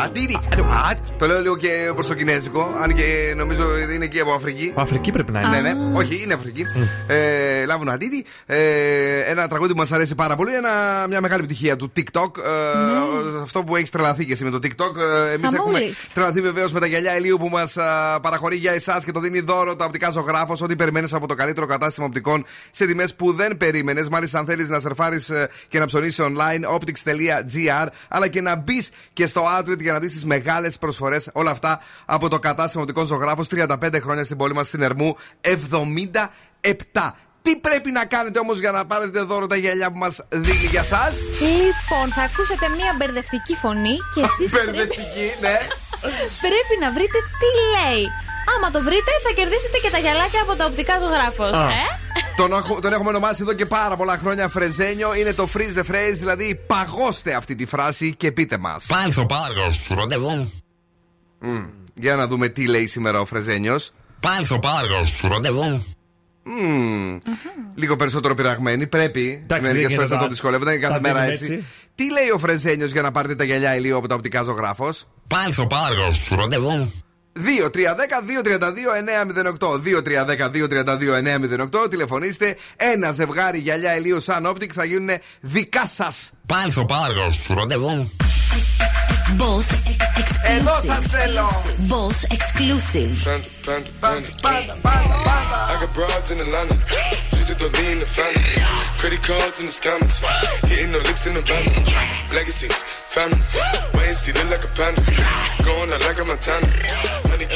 [0.01, 0.33] Ρατήρι.
[0.33, 2.75] Α, Το λέω λίγο και προς το κινέζικο.
[2.83, 4.71] Αν και νομίζω είναι και από Αφρική.
[4.75, 5.61] Αφρική πρέπει να είναι.
[5.61, 6.65] Ναι, ναι, όχι, είναι Αφρική.
[7.07, 8.25] Ε, Λάβουν αντίτη.
[8.45, 8.57] Ε,
[9.19, 10.53] ένα τραγούδι που μας αρέσει πάρα πολύ.
[10.55, 10.69] Ένα,
[11.09, 12.37] μια μεγάλη επιτυχία του TikTok.
[12.37, 14.95] Ε, Αυτό που έχει τρελαθεί και εσύ με το TikTok.
[15.29, 15.97] Ε, Εμείς έχουμε Χαμούλης.
[16.13, 17.73] τρελαθεί βεβαίως με τα γυαλιά ηλίου που μας
[18.21, 20.61] παραχωρεί για εσάς και το δίνει δώρο το οπτικά ζωγράφος.
[20.61, 24.09] Ό,τι περιμένεις από το καλύτερο κατάστημα οπτικών σε τιμές που δεν περίμενες.
[24.09, 25.31] Μάλιστα, αν θέλεις να σερφάρεις
[25.67, 30.11] και να ψωνίσεις online, optics.gr, αλλά και να μπεις και στο Outlet για να δεις
[30.11, 31.29] τις μεγάλες προσφορές.
[31.33, 37.13] Όλα αυτά από το κατάστημα οπτικών ζωγράφος 35 χρόνια στην πόλη μας στην Ερμού 77.
[37.41, 40.81] Τι πρέπει να κάνετε όμως για να πάρετε δώρο τα γυαλιά που μας δίνει για
[40.81, 41.11] εσά.
[41.39, 45.57] Λοιπόν, θα ακούσετε μία μπερδευτική φωνή και εσείς πρέπει, Μπερδευτική, ναι.
[46.45, 48.05] πρέπει να βρείτε τι λέει.
[48.55, 51.43] Άμα το βρείτε, θα κερδίσετε και τα γυαλάκια από τα οπτικά ζωγράφο.
[51.43, 51.69] Α.
[51.69, 51.83] Ε;
[52.35, 55.15] τον, έχω- τον έχουμε ονομάσει εδώ και πάρα πολλά χρόνια Φρεζένιο.
[55.15, 58.85] Είναι το freeze the phrase, δηλαδή παγώστε αυτή τη φράση και πείτε μας.
[58.85, 60.51] Πάλθο πάργος, ροντεβού.
[61.93, 63.93] Για να δούμε τι λέει σήμερα ο Φρεζένιος.
[64.19, 65.83] Πάλθο πάργος, ροντεβού.
[67.75, 68.87] Λίγο περισσότερο πειραγμένη.
[68.87, 69.39] Πρέπει.
[69.43, 70.71] Εντάξει, Μερικές δεν φορές γίνεται να το τα- δυσκολεύονται.
[70.73, 71.53] Είναι τα κάθε μέρα δίνουμε έτσι.
[71.53, 71.65] έτσι.
[71.95, 75.67] Τι λέει ο Φρεζένιος για να πάρετε τα γυαλιά ηλίου από τα οπτικά ζωγράφος; Πάλθο
[75.67, 76.69] πάργος, ροντεβού.
[76.69, 77.04] 2-3-10-2-32-908.
[81.83, 81.89] 2-3-10-2-32-908.
[81.89, 82.57] Τηλεφωνήστε.
[82.75, 85.09] Ένα ζευγάρι γυαλιά ηλίου σαν όπτικ θα γίνουν
[85.39, 86.31] δικά σας.
[86.47, 88.09] Pálco Pargos, ροντεβού.
[90.57, 91.47] Εδώ θα θέλω.
[94.41, 94.77] Πάντα,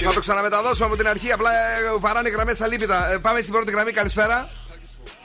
[0.03, 2.59] Θα το ξαναμεταδώσουμε από την αρχή, απλά ε, βαράνε οι γραμμές.
[2.59, 2.65] Ε,
[3.21, 4.49] πάμε στην πρώτη γραμμή, καλησπέρα.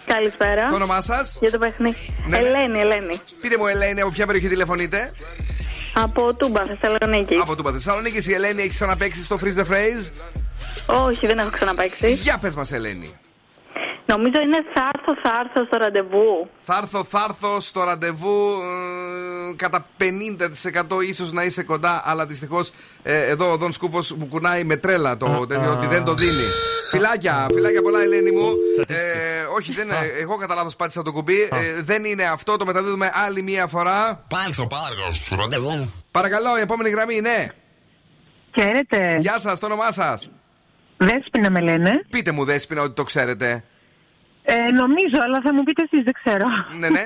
[0.06, 0.68] Καλησπέρα.
[0.68, 1.96] Το όνομά σας; Για το παιχνίδι.
[2.26, 2.48] Ναι, ναι.
[2.48, 3.20] Ελένη, Ελένη.
[3.40, 5.12] Πείτε μου, Ελένη, από ποια περιοχή τηλεφωνείτε;
[5.94, 7.34] Από Τούμπα, Θεσσαλονίκη.
[7.34, 8.30] Από Τούμπα Θεσσαλονίκη.
[8.30, 10.10] Η Ελένη έχει ξαναπέξει στο Freeze the Phrase;
[10.86, 12.12] Όχι, δεν έχω ξαναπέξει.
[12.12, 13.14] Για πες μας, Ελένη.
[14.06, 16.48] Νομίζω είναι θα έρθω, θα έρθω στο ραντεβού.
[16.58, 18.50] Θα έρθω, θα έρθω στο ραντεβού
[19.50, 24.64] ε, κατά 50% ίσως να είσαι κοντά, αλλά δυστυχώς εδώ ο Δον Σκούπος μου κουνάει
[24.64, 26.44] με τρέλα το τέτοιο ότι δεν το δίνει.
[26.90, 28.50] Φιλάκια, φιλάκια πολλά, Ελένη μου.
[28.86, 28.96] Ε,
[29.56, 31.40] όχι, δεν, είναι- εγώ κατά λάθος πάτησα το κουμπί.
[31.42, 34.24] Ε, δεν είναι αυτό, το μεταδίδουμε άλλη μία φορά.
[34.28, 35.92] Πάλθο Πάργος, ραντεβού.
[36.10, 37.52] Παρακαλώ, η επόμενη γραμμή είναι.
[38.60, 39.18] Χαίρετε.
[39.20, 40.30] Γεια σας, το όνομά σας.
[40.96, 41.90] Δέσποινα με λένε.
[42.10, 43.64] Πείτε μου, Δέσποινα, ότι το ξέρετε.
[44.46, 46.46] Ε, νομίζω, αλλά θα μου πείτε εσείς, δεν ξέρω.
[46.78, 47.04] Ναι, ναι.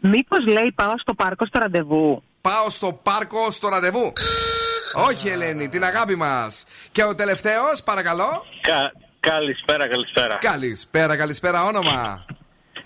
[0.12, 2.22] Μήπως λέει πάω στο πάρκο στο ραντεβού.
[2.40, 4.12] Πάω στο πάρκο στο ραντεβού.
[4.94, 6.64] Όχι, Ελένη, την αγάπη μας.
[6.92, 8.44] Και ο τελευταίος, παρακαλώ.
[8.60, 10.36] Κα, καλησπέρα, καλησπέρα.
[10.36, 12.24] Καλησπέρα, καλησπέρα, όνομα.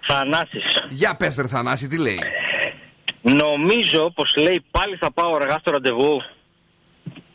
[0.08, 0.64] Θανάσης.
[0.88, 2.18] Για πες ρε Θανάση, τι λέει;
[3.22, 6.22] Νομίζω πως λέει πάλι θα πάω αργά στο ραντεβού.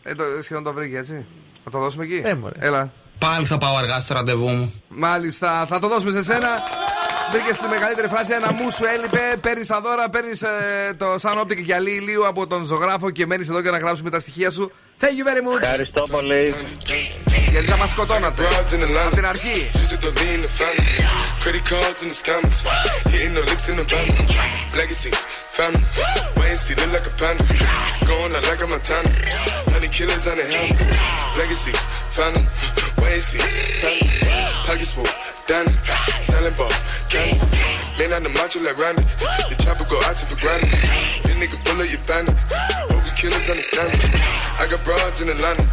[0.03, 1.25] Ε, το, σχεδόν το βρήκε, έτσι.
[1.63, 2.21] Θα το δώσουμε εκεί.
[2.25, 2.55] Ε, μωρέ.
[2.59, 2.91] Έλα.
[3.19, 4.81] Πάλι θα πάω αργά στο ραντεβού μου.
[4.87, 6.47] Μάλιστα, θα το δώσουμε σε σένα.
[7.31, 8.33] Βρήκες τη μεγαλύτερη φράση.
[8.33, 9.37] Ένα μου σου έλειπε.
[9.41, 10.43] Παίρνεις τα δώρα, παίρνεις
[10.97, 14.19] το σαν όπτικ γυαλί ηλίου από τον ζωγράφο και μένεις εδώ για να γράψουμε τα
[14.19, 14.71] στοιχεία σου.
[14.98, 15.62] Thank you very much.
[15.62, 16.54] Ευχαριστώ πολύ.
[17.50, 18.42] Γιατί θα μα σκοτώνατε.
[18.44, 19.70] Από την αρχή.
[19.74, 20.94] Just to lean the family.
[21.42, 22.58] Credit cards and the scammers.
[23.12, 24.08] Hitting the licks in the van.
[24.80, 25.20] Legacies,
[25.58, 25.84] family.
[26.36, 27.44] Wait and see, look like a panda.
[28.08, 29.10] Going out like a Montana.
[29.72, 30.84] Honey killers on the helmets.
[31.40, 31.80] Legacies,
[32.16, 32.46] family.
[33.02, 33.42] Wait and see,
[33.82, 34.08] family.
[34.66, 35.10] Pockets full,
[35.48, 35.74] Danny.
[36.28, 36.74] Selling ball,
[37.12, 37.62] candy.
[37.98, 39.04] Man on the macho like Randy.
[39.50, 40.70] The chopper go out for granted.
[41.24, 42.36] This nigga pull up your bandit.
[43.17, 44.13] Killers understand me.
[44.61, 45.65] I got broads in Atlanta.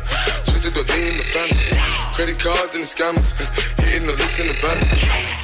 [0.48, 1.76] Twisted the lean in the family.
[2.16, 3.36] Credit cards and the scammers.
[3.84, 4.80] Hitting the licks in the van.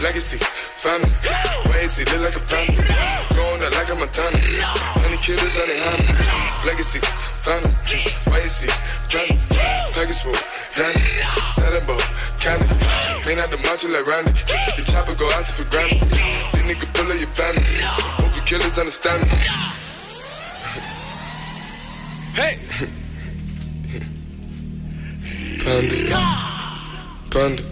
[0.01, 0.41] Legacy,
[0.81, 1.13] family.
[1.69, 2.81] Wait and see, look like a panda.
[3.37, 4.41] Going out like a Montana.
[4.97, 6.65] Honey killers on their hands.
[6.65, 7.05] Legacy,
[7.45, 7.69] family.
[8.33, 8.73] Wait and see,
[9.13, 9.37] family.
[9.93, 10.41] Package full,
[10.73, 11.05] Danny.
[11.85, 12.01] Ball,
[12.41, 12.65] candy.
[13.29, 14.33] Man out the macho like Randy.
[14.73, 16.01] The chopper go out for granted.
[16.09, 17.85] This nigga pull up your bandit.
[18.25, 19.80] Hope you killers understand me.
[22.35, 22.59] Hey!
[25.59, 25.97] Panda.
[27.31, 27.63] Panda.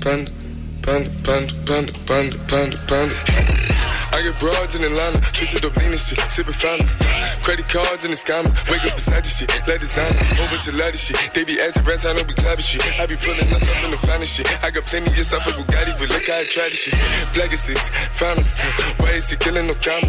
[0.00, 0.43] Panda.
[0.84, 3.14] Panda, panda, panda, panda, panda, panda.
[4.14, 6.86] I get broads in Atlanta, twisted up lean and shit, sipping fountain.
[7.42, 10.76] Credit cards and the scammers, wake up beside this shit, let designer, whole bunch of
[10.76, 11.18] lattice shit.
[11.34, 12.84] They be acting rats, I know we clapping shit.
[13.00, 14.46] I be pulling up in the finest shit.
[14.62, 16.94] I got plenty just off of Bugatti, but look how I try this shit.
[17.34, 17.64] Black is
[18.14, 18.44] fountain,
[19.00, 20.06] why is he killing no comma?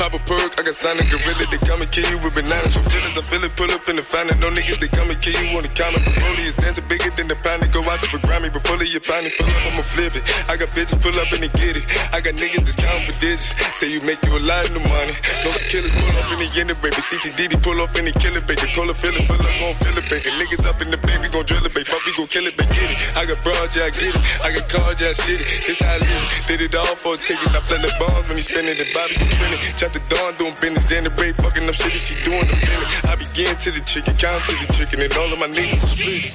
[0.00, 2.74] Pop a perk, I got signed a gorilla, they come and kill you with bananas.
[2.74, 4.40] For feelings, I feel it, pull up in the fountain.
[4.40, 6.00] No niggas, they come and kill you on the counter.
[6.18, 8.90] Broly is dancing bigger than the pound, go out to the Grammy, but pull it,
[8.90, 10.22] your pound, pull up, I'ma flip it.
[10.46, 11.84] I got bitches pull up and they get it.
[12.12, 13.56] I got niggas that's counting for digits.
[13.74, 15.14] Say you make you a lot of money.
[15.42, 17.00] No killers pull up in the end baby.
[17.00, 18.68] CTDD pull up in the killer baby.
[18.76, 20.30] Call a feeling, pull up, gon' feel it, baby.
[20.36, 21.88] Niggas up in the baby, gon' drill it, baby.
[21.88, 22.70] Fuck, we gon' kill it, baby.
[22.76, 22.98] Get it.
[23.16, 24.22] I got broad, yeah, I get it.
[24.44, 25.48] I got cards, yeah, I shit it.
[25.66, 26.24] It's how I live.
[26.46, 27.48] Did it all for a ticket.
[27.56, 29.62] I play the bombs when he spinning the Bobby, you trending.
[29.74, 30.92] Chop the dawn, doing business.
[30.92, 32.88] And the Ray fucking up shit, she doing the minute.
[33.08, 35.92] I begin to the chicken, count to the chicken, and all of my niggas are
[35.94, 36.34] split.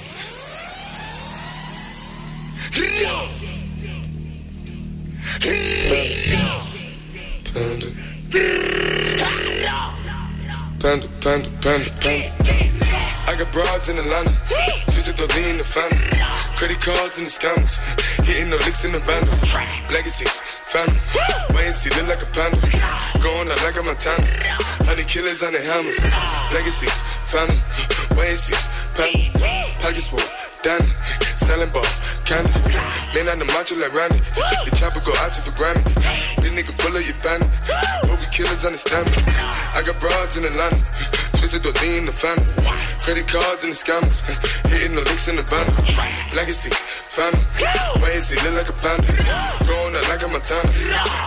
[7.53, 7.87] Panda.
[10.79, 12.31] Panda, panda, panda, panda.
[13.27, 14.35] I got broads in Atlanta,
[14.91, 15.97] just to lean the family.
[16.57, 17.79] Credit cards and the scammers,
[18.25, 19.33] hitting the licks in the bundle.
[19.89, 20.99] Legacies, family,
[21.55, 22.59] wait and see, look like a panda.
[23.23, 24.27] Going out like a Montana,
[24.83, 25.97] honey killers on the hammers.
[26.53, 27.01] Legacies,
[27.31, 27.61] family,
[28.17, 28.55] wait and see,
[28.95, 29.31] family.
[29.79, 30.19] Pockets full,
[30.63, 30.85] Danny,
[31.35, 31.83] selling ball,
[32.23, 32.51] candy.
[33.15, 34.19] Man on the macho like Randy,
[34.63, 35.83] the chopper go out to for Grammy.
[36.37, 37.49] This nigga pull up your bandit,
[38.05, 39.23] hope you killers understand me.
[39.73, 41.21] I got broads in the Atlanta.
[41.41, 42.45] Twisted the lean the family.
[43.01, 44.21] Credit cards and the scammers.
[44.69, 45.65] Hitting the licks in the van.
[46.37, 46.69] Legacy,
[47.09, 47.41] family.
[47.97, 49.09] Wait and see, look like a panda.
[49.65, 50.69] Going out like a Montana.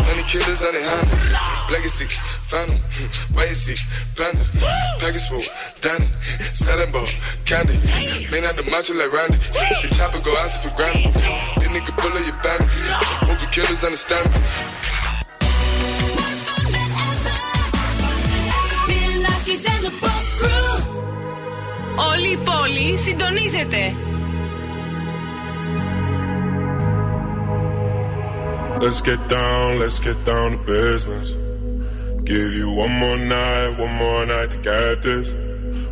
[0.07, 1.18] Honey killers on their hands.
[1.66, 2.07] Legacy,
[2.47, 2.78] family.
[3.35, 3.74] Wait and see,
[4.14, 4.47] panda.
[5.03, 5.43] Package full,
[5.84, 6.09] Danny.
[6.53, 7.07] Selling ball,
[7.45, 7.78] candy.
[8.32, 9.38] Man out the macho like Randy.
[9.82, 11.13] The chopper go out for granted.
[11.59, 12.70] This nigga pull up your bandit.
[13.28, 14.39] Hope you killers understand me.
[18.88, 20.76] Bill Nackis and the Boss Crew.
[22.11, 23.93] Όλη η πόλη συντονίζεται.
[28.82, 31.36] Let's get down, let's get down to business.
[32.24, 35.28] Give you one more night, one more night to get this.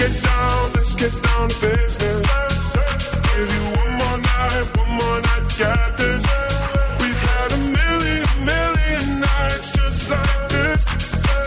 [0.00, 2.72] Let's get down, let's get down to business.
[3.32, 6.24] Give you one more night, one more night to get this.
[7.00, 10.82] We've had a million, million nights just like this.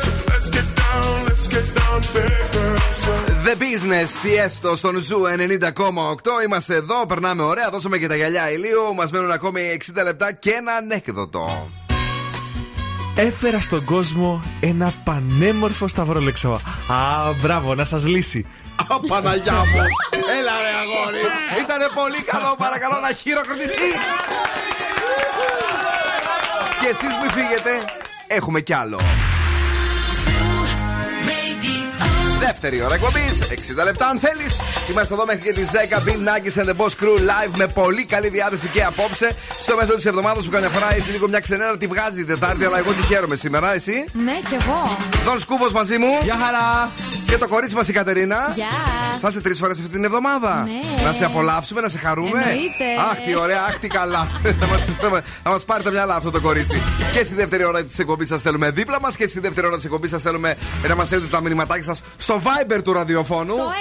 [0.06, 2.94] So let's get down, let's get down to business.
[3.46, 6.44] The Business, τι έστω στον Ζου 90,8.
[6.46, 7.70] Είμαστε εδώ, περνάμε ωραία.
[7.70, 8.96] Δώσαμε και τα γυαλιά ηλίου.
[8.96, 11.72] Μα μένουν ακόμη 60 λεπτά και ένα ανέκδοτο.
[13.16, 16.62] Έφερα στον κόσμο ένα πανέμορφο σταυρόλεξο.
[16.88, 18.46] Α, μπράβο, να σας λύσει.
[18.88, 19.82] Α, Παναγιά μου!
[20.40, 21.24] Έλα ρε αγόρι!
[21.62, 23.90] Ήτανε πολύ καλό, παρακαλώ να χειροκροτηθεί!
[26.80, 27.70] Και εσείς μη φύγετε,
[28.28, 29.00] έχουμε κι άλλο.
[32.40, 34.60] Δεύτερη ώρα εκπομπής, 60 λεπτά αν θέλεις.
[34.90, 35.98] Είμαστε εδώ μέχρι και τις 10.
[35.98, 39.36] Bill Nackis and the Boss Crew live με πολύ καλή διάθεση και απόψε.
[39.62, 42.66] Στο μέσο της εβδομάδας που καμιά φορά είσαι λίγο μια ξενέρα τη βγάζει η Τετάρτη,
[42.66, 44.06] αλλά εγώ τη χαίρομαι σήμερα, εσύ.
[44.14, 44.98] Ναι, κι εγώ.
[45.26, 46.20] Δον Σκούβος μαζί μου.
[46.24, 46.92] Γεια χαρά.
[47.34, 48.52] Και το κορίτσι μας η Κατερίνα.
[48.56, 48.66] Γεια.
[49.20, 50.68] Θα είσαι τρεις φορές αυτή την εβδομάδα.
[50.98, 51.04] Ναι.
[51.04, 52.40] Να σε απολαύσουμε, να σε χαρούμε.
[52.42, 52.86] Εννοείται.
[53.12, 54.28] Αχ, τι ωραία, αχ, τι καλά.
[54.60, 54.90] θα μας-
[55.44, 56.82] θα μα πάρει τα μυαλά αυτό το κορίτσι.
[57.14, 59.86] και στη δεύτερη ώρα της εκπομπής σας θέλουμε δίπλα μας και στη δεύτερη ώρα της
[59.86, 60.56] εκπομπής σας θέλουμε
[60.88, 63.54] να μας στέλνετε τα μηνυματάκια σας στο Viber του ραδιοφώνου.
[63.54, 63.80] Στο 694-6699-510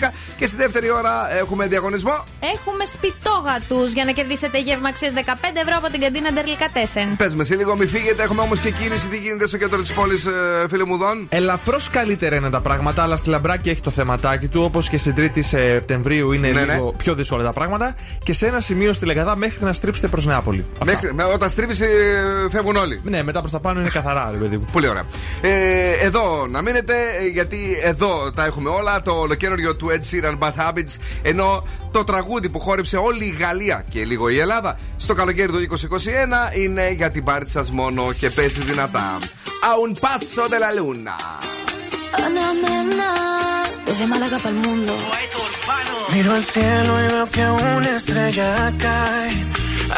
[0.00, 2.24] 694-6699-510 και στη δεύτερη ώρα έχουμε διαγωνισμό.
[2.54, 5.20] έχουμε σπιτόγατου για να κερδίσετε γεύμα αξίας 15
[5.54, 7.16] ευρώ από την καντίνα Ντερλικά Τέσεν.
[7.16, 8.22] Πες σε λίγο, μη φύγετε.
[8.22, 8.99] Έχουμε όμως και κίνηση.
[9.08, 10.26] Τι γίνεται στο κέντρο της πόλης,
[10.68, 14.62] φίλε μου Δον; Ελαφρώς καλύτερα είναι τα πράγματα, αλλά στη Λαμπράκη έχει το θεματάκι του.
[14.62, 17.94] Όπως και στην 3η Σεπτεμβρίου είναι Ναι, λίγο πιο δύσκολα τα πράγματα.
[18.24, 20.64] Και σε ένα σημείο στη Λεγαδά μέχρι να στρίψετε προς Νεάπολη.
[20.78, 20.84] Αυτά.
[20.92, 21.74] Μέχρι, με- όταν στρίβει,
[22.50, 23.00] φεύγουν όλοι.
[23.04, 24.64] Ναι, μετά προς τα πάνω είναι καθαρά, ρε παιδί μου.
[24.72, 25.04] Πολύ ωραία.
[25.40, 25.50] Ε,
[26.06, 29.02] εδώ να μείνετε, ε, γιατί εδώ τα έχουμε όλα.
[29.02, 29.92] Το ολοκένουργιο του Ed
[30.24, 30.96] Sheeran Bad Habits.
[31.22, 35.58] Ενώ το τραγούδι που χόρεψε όλη η Γαλλία και λίγο η Ελλάδα στο καλοκαίρι του
[35.58, 38.79] 2021 είναι για την πάρτι σας μόνο και παίζει δυνατά.
[38.82, 41.14] A un paso de la luna.
[42.14, 44.94] Ana Mena, desde Málaga para el mundo.
[46.14, 49.46] Miro al cielo y veo que una estrella cae.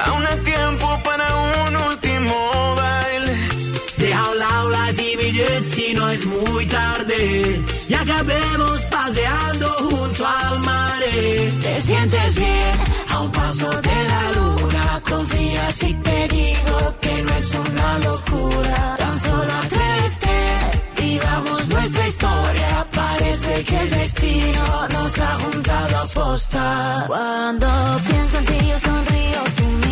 [0.05, 3.49] Aún hay tiempo para un último baile.
[3.99, 10.27] Deja a un lado la timidez si no es muy tarde y acabemos paseando junto
[10.27, 11.03] al mar.
[11.63, 12.81] Te sientes bien
[13.11, 14.62] a un paso de la luna.
[15.13, 18.97] Confía si te digo que no es una locura.
[18.97, 20.39] Tan solo atrévete,
[21.03, 22.87] vivamos nuestra historia.
[22.93, 27.05] Parece que el destino nos ha juntado a posta.
[27.07, 27.69] Cuando
[28.09, 29.92] pienso en ti yo sonrío, tu mirada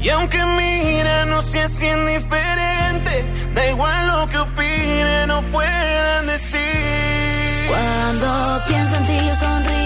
[0.00, 3.24] Y aunque mira no seas indiferente,
[3.54, 6.60] da igual lo que opinen, no puedan decir.
[7.68, 9.77] Cuando pienso en ti, yo sonrío.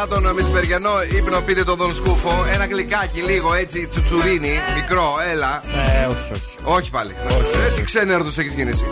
[0.00, 1.40] Μετά τον μεσημεριανό ύπνο.
[1.40, 2.46] Πείτε τον Δον Σκούφο.
[2.52, 5.62] Ένα γλυκάκι λίγο έτσι τσουτσουρίνι, μικρό, έλα.
[6.02, 6.76] Ε, όχι, όχι.
[6.76, 7.14] Όχι πάλι.
[7.68, 8.84] Ε, τι ξένερδο έχεις γίνει εσύ.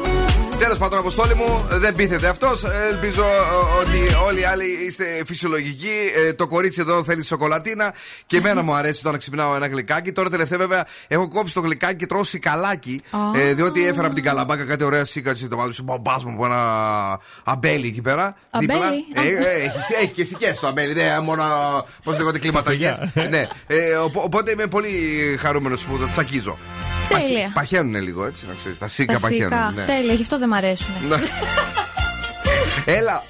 [0.59, 2.64] Τέλος πάντων, Αποστόλη μου, δεν πείθεται αυτός.
[2.90, 5.91] Ελπίζω ε, ότι όλοι οι άλλοι είστε φυσιολογικοί.
[6.26, 7.95] Ε, το κορίτσι εδώ θέλει σοκολατίνα
[8.26, 10.12] και εμένα μου αρέσει το να ξυπνάω ένα γλυκάκι.
[10.12, 13.01] Τώρα τελευταία βέβαια έχω κόψει το γλυκάκι και τρώω σικαλάκι.
[13.36, 15.47] Ε, διότι έφερα από την καλαμπάκα κάτι ωραία σίκατση.
[15.49, 16.59] Το μάθημα σου μπαμπάς μου από ένα
[17.45, 18.36] αμπέλι εκεί πέρα.
[18.51, 18.78] Αμπέλι;
[19.14, 20.93] Ε, ε, έχει, έχει και σικές το αμπέλι.
[20.93, 21.43] Δεν μόνο.
[22.05, 22.95] Πώς λέγονται κλιματαγιέ.
[23.30, 23.47] ναι.
[23.66, 24.91] Ε, οπο- οπότε είμαι πολύ
[25.41, 26.59] χαρούμενος που το τσακίζω.
[27.09, 27.51] Τέλεια.
[27.55, 28.78] Παχαίνουν λίγο έτσι, να ξέρεις.
[28.78, 29.43] Τα σίκα Τα παχαίνουν.
[29.51, 29.72] σίκα.
[29.76, 29.84] ναι.
[29.84, 30.86] Τέλεια, γι' αυτό δεν μ' αρέσουν.
[31.09, 31.16] Ναι.
[32.99, 33.24] Έλα,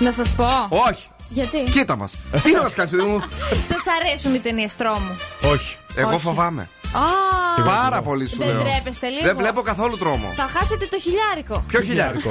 [0.00, 0.46] Να σας πω.
[0.68, 1.08] όχι.
[1.28, 2.16] Γιατί; Κοίτα μας.
[2.42, 3.20] Τι να μας κάνεις, παιδί μου;
[3.70, 5.16] Σας αρέσουν οι ταινίες τρόμου.
[5.52, 5.76] Όχι.
[5.94, 6.18] Εγώ Όχι.
[6.20, 6.68] φοβάμαι.
[6.92, 8.62] Α, Πάρα πολύ σου Δεν λέω.
[8.62, 10.32] τρέπεστε λίγο; Δεν βλέπω καθόλου τρόμο.
[10.36, 11.64] θα χάσετε το χιλιάρικο.
[11.66, 12.30] Ποιο χιλιάρικο.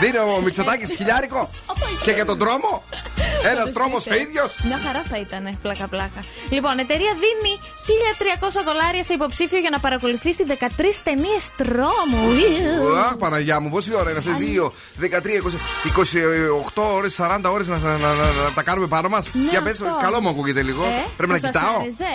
[0.00, 1.50] Δίνει ο Μητσοτάκης χιλιάρικο;
[2.04, 2.82] Και για τον τρόμο;
[3.50, 6.20] Ένας τρόμος ο ίδιος; Μια χαρά θα ήταν, πλάκα πλάκα.
[6.50, 7.52] Λοιπόν, η εταιρεία δίνει
[7.86, 12.20] 1300 δολάρια σε υποψήφιο για να παρακολουθήσει 13 ταινίες τρόμου.
[13.06, 15.58] Αχ, Παναγιά μου, πόση ώρα είναι αυτή, 2, 13, 20,
[16.74, 19.80] 28 ώρες, 40 ώρες να, να, να, να τα κάνουμε πάνω μας; Ναι, Για πες,
[19.80, 19.98] αυτό.
[20.02, 20.82] καλό μου ακούγεται λίγο.
[20.84, 22.06] Ε, Πρέπει να θα σας κοιτάω;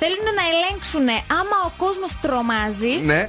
[0.00, 0.14] Άρεσε.
[0.14, 1.08] Θέλουν να ελέγξουν
[1.40, 2.94] άμα ο κόσμος τρομάζει.
[3.10, 3.20] Ναι.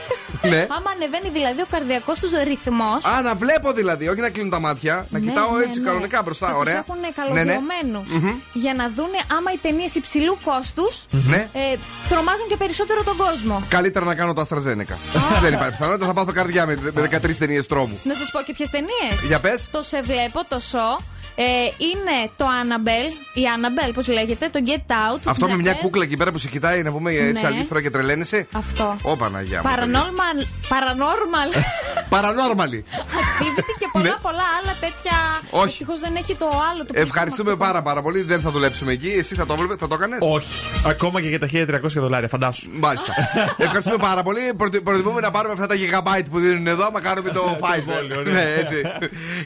[0.52, 0.60] ναι.
[0.76, 3.00] Άμα ανεβαίνει δηλαδή ο καρδιακός τους ρυθμός.
[3.04, 4.94] Α, να βλέπω δηλαδή, όχι να κλείνω τα μάτια.
[5.10, 5.86] Να Ναι, κοιτάω ναι, έτσι ναι.
[5.86, 6.46] κανονικά μπροστά.
[6.46, 6.74] Θα Ωραία.
[6.74, 7.12] Τους έχουν Ναι, ναι.
[7.18, 8.08] καλωδιωμένους.
[8.18, 8.34] Μμμ.
[8.52, 11.48] Για να δούνε άμα οι ταινίες υψηλού κόστους Ναι.
[11.52, 11.76] ε,
[12.08, 13.62] τρομάζουν και περισσότερο τον κόσμο.
[13.68, 14.96] Καλύτερα να κάνω το AstraZeneca.
[15.42, 18.00] Δεν υπάρχει πιθανότητα, θα πάθω καρδιά με, με 13 ταινίες τρόμου.
[18.02, 19.26] Να σας πω και ποιες ταινίες.
[19.26, 19.68] Για πες.
[19.70, 21.00] Το Σε Βλέπω, το Σο.
[21.42, 21.44] Ε,
[21.88, 25.20] είναι το Annabelle, η Annabelle, πώς λέγεται, το Get Out.
[25.24, 25.82] Αυτό με μια Βλέπετε.
[25.84, 27.48] κούκλα εκεί πέρα που σε κοιτάει να πούμε έτσι Ναι.
[27.48, 28.46] αλήθωρα και τρελαίνεσαι.
[28.52, 28.96] Αυτό.
[29.02, 29.70] Ω Παναγιά μου.
[29.70, 30.38] Paranormal,
[30.72, 31.50] paranormal
[32.14, 32.80] Paranormally.
[33.20, 34.14] activity και πολλά Ναι.
[34.22, 35.16] πολλά άλλα τέτοια.
[35.50, 35.64] Όχι.
[35.68, 36.84] Ευτυχώς δεν έχει το άλλο.
[36.86, 38.22] Το Ευχαριστούμε πάρα πάρα πολύ.
[38.22, 39.08] Δεν θα δουλέψουμε εκεί.
[39.18, 40.48] Εσύ θα το έβλεπε, θα το έκανες; Όχι.
[40.86, 42.70] Ακόμα και για τα 1300 δολάρια, φαντάσου.
[42.72, 43.14] Μάλιστα.
[43.56, 44.40] Ευχαριστούμε πάρα πολύ.
[44.56, 48.22] Προτι- Προτιμούμε να πάρουμε αυτά τα gigabyte που δίνουν εδώ, άμα κάνουμε το Pfizer.
[48.24, 48.30] ναι.
[48.32, 48.82] ναι, έτσι.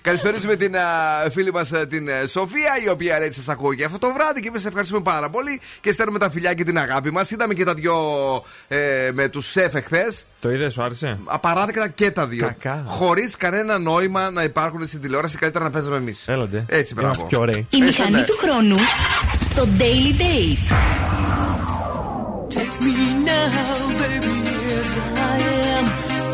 [0.03, 0.80] Καλησπέριζουμε την α,
[1.30, 4.49] φίλη μας την ε, Σοφία, η οποία λέει σας ακούω και αυτό το βράδυ και
[4.49, 7.30] εμείς ευχαριστούμε πάρα πολύ και στέλνουμε τα φιλιά και την αγάπη μας.
[7.30, 7.95] Είδαμε και τα δυο
[8.68, 10.26] ε, με τους σεφ εχθές.
[10.41, 12.47] Το είδες, σου άρεσε; Απαράδεκτα και τα δύο.
[12.47, 12.85] Κακά.
[12.87, 16.28] Χωρίς κανένα νόημα να υπάρχουν στην τηλεόραση, καλύτερα να παίζουμε εμείς.
[16.28, 16.64] Έλατε.
[16.68, 17.09] Έτσι, μπράβο.
[17.09, 17.66] Είμαστε πιο ωραίοι.
[17.70, 18.76] Η μηχανή του χρόνου
[19.45, 20.72] στο Daily Date.
[22.57, 22.95] Take me
[23.30, 24.37] now, baby,
[24.80, 24.93] as
[25.32, 25.37] I
[25.72, 25.85] am.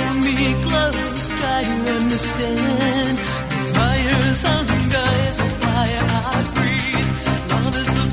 [0.01, 3.15] Pull me close, try to understand.
[3.55, 4.80] Desires hunger
[5.83, 7.65] I breathe.
[7.65, 8.10] Love is the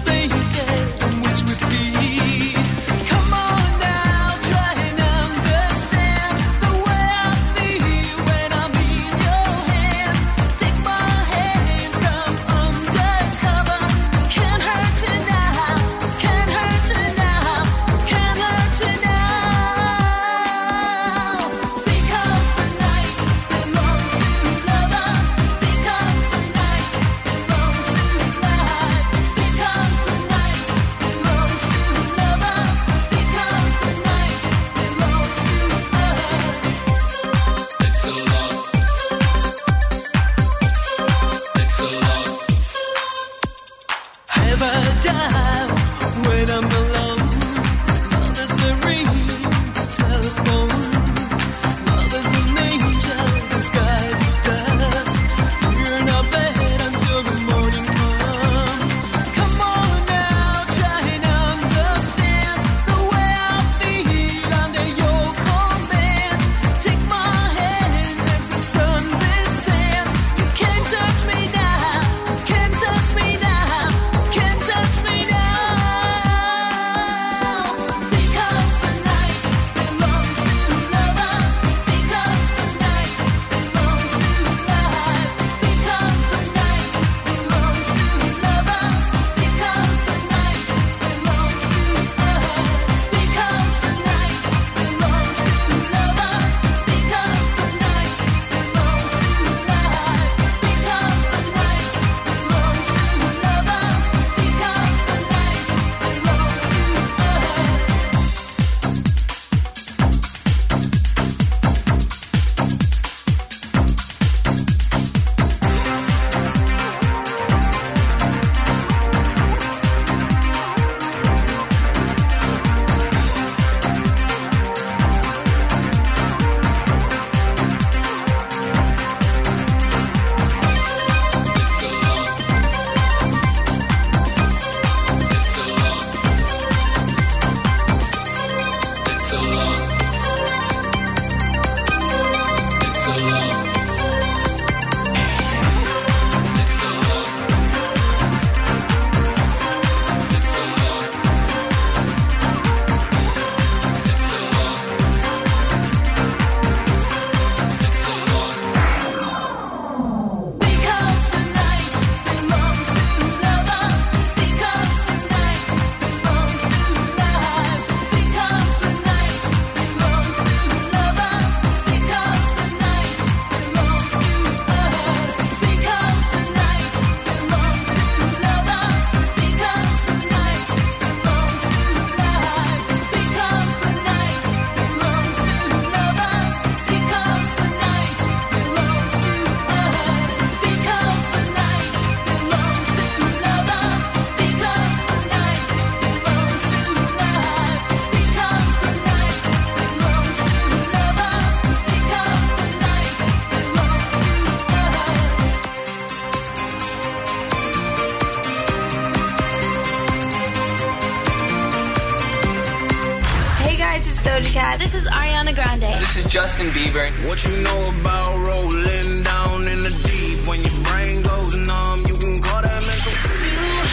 [217.28, 220.38] What you know about rolling down in the deep?
[220.50, 223.16] When your brain goes numb, you can call that mental.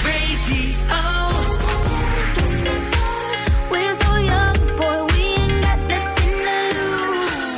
[0.06, 0.62] Radio.
[3.73, 7.55] We're so young, boy, we ain't got nothing to lose.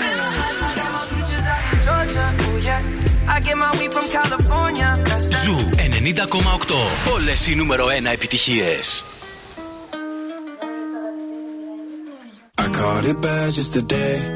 [1.85, 3.35] Georgia, oh yeah.
[3.35, 4.89] I get my weed from California.
[5.05, 5.45] That's that.
[5.45, 7.13] Ζου 90,8.
[7.13, 9.05] Όλες οι νούμερο 1 επιτυχίες.
[12.59, 14.36] I caught it bad just today.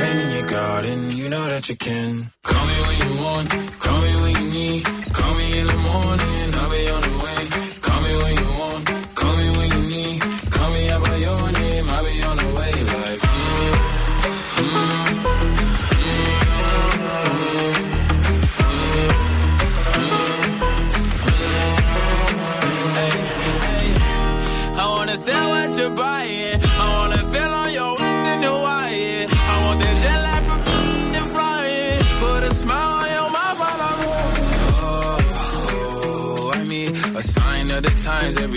[0.00, 2.30] Rain in your garden, you know that you can.
[2.42, 3.48] Call me when you want,
[3.84, 4.84] call me when you need.
[5.18, 6.29] Call me in the morning,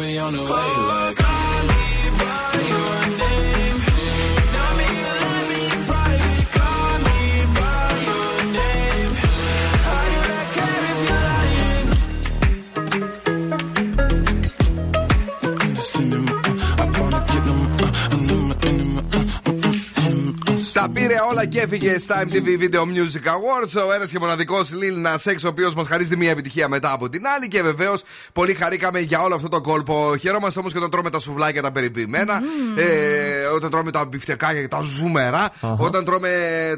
[0.00, 0.69] probably on the way.
[20.80, 23.88] Τα πήρε όλα και έφυγε στα MTV Video Music Awards.
[23.88, 27.08] Ο ένας και μοναδικός Lil Nas X, ο οποίος μας χαρίζει μία επιτυχία μετά από
[27.08, 27.48] την άλλη.
[27.48, 28.02] Και βεβαίως
[28.32, 30.14] πολύ χαρήκαμε για όλο αυτό το κόλπο.
[30.20, 32.40] Χαιρόμαστε όμως και όταν τρώμε τα σουβλάκια τα περιποιημένα.
[32.76, 35.52] Ε, όταν τρώμε τα μπιφτεκάκια και τα ζουμερά.
[35.76, 36.30] Όταν τρώμε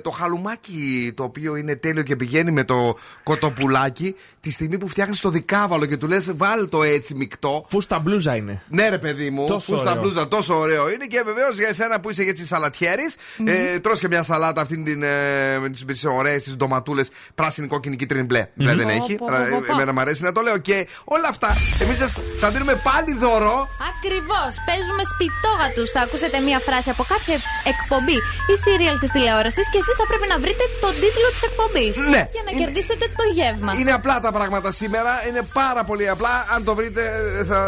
[0.03, 4.15] το χαλουμάκι το οποίο είναι τέλειο και πηγαίνει με το κοτοπουλάκι.
[4.41, 7.65] Τη στιγμή που φτιάχνεις το δικάβαλο και του λες βάλ το έτσι μεικτό.
[7.69, 8.63] Φούστα μπλούζα είναι.
[8.69, 9.47] Ναι, ρε παιδί μου.
[9.47, 10.03] Τόσο Φούστα ωραίο.
[10.03, 11.07] μπλούζα, τόσο ωραίο είναι.
[11.07, 15.03] Και βεβαίως για εσένα που είσαι έτσι σαλατιέρης, ε, τρως και μια σαλάτα αυτήν την.
[15.03, 18.43] Ε, με τις ωραίες τις ντοματούλες πράσινη, κόκκινη, κίτρινη, μπλε.
[18.55, 19.15] Μπλε δεν Πω, έχει.
[19.15, 19.73] πω, αλλά, πω, ε, πω.
[19.73, 20.59] Εμένα μου αρέσει να το λέω.
[20.69, 20.77] Και
[21.17, 21.49] όλα αυτά
[21.83, 22.13] εμείς σας
[22.43, 23.57] τα δίνουμε πάλι δώρο.
[23.93, 24.51] Ακριβώς.
[24.69, 25.85] Παίζουμε σπιτόγατου.
[25.95, 27.37] Θα ακούσετε μία φράση από κάποια
[27.73, 28.19] εκπομπή
[28.53, 31.95] ή serial της τηλεόρασης και εσείς θα πρέπει να βρείτε τον τίτλο της εκπομπής.
[32.15, 32.23] Ναι.
[32.37, 33.71] Για να Είναι- κερδίσετε το γεύμα.
[33.81, 35.13] Είναι απλά τα πράγματα σήμερα.
[35.29, 36.35] Είναι πάρα πολύ απλά.
[36.55, 37.03] Αν το βρείτε,
[37.41, 37.59] ε, θα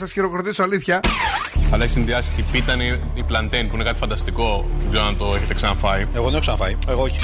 [0.00, 0.96] σας χειροκροτήσω αλήθεια.
[1.72, 4.50] Αλλά έχει συνδυάσει η πίτα είναι η πλαντέν που είναι κάτι φανταστικό.
[4.80, 6.06] Δεν ξέρω αν το έχετε ξαναφάει.
[6.14, 6.76] Εγώ δεν έχω ξαναφάει.
[6.88, 7.16] Εγώ όχι.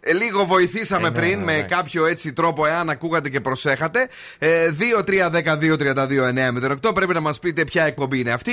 [0.00, 1.62] Ε, λίγο βοηθήσαμε Ε, ναι, πριν ναι, με ναι.
[1.62, 4.08] κάποιο έτσι τρόπο, εάν ακούγατε και προσέχατε.
[4.38, 4.70] Ε,
[5.06, 6.94] 2-3-10-2-32-9-08.
[6.94, 8.52] Πρέπει να μας πείτε ποια εκπομπή είναι αυτή.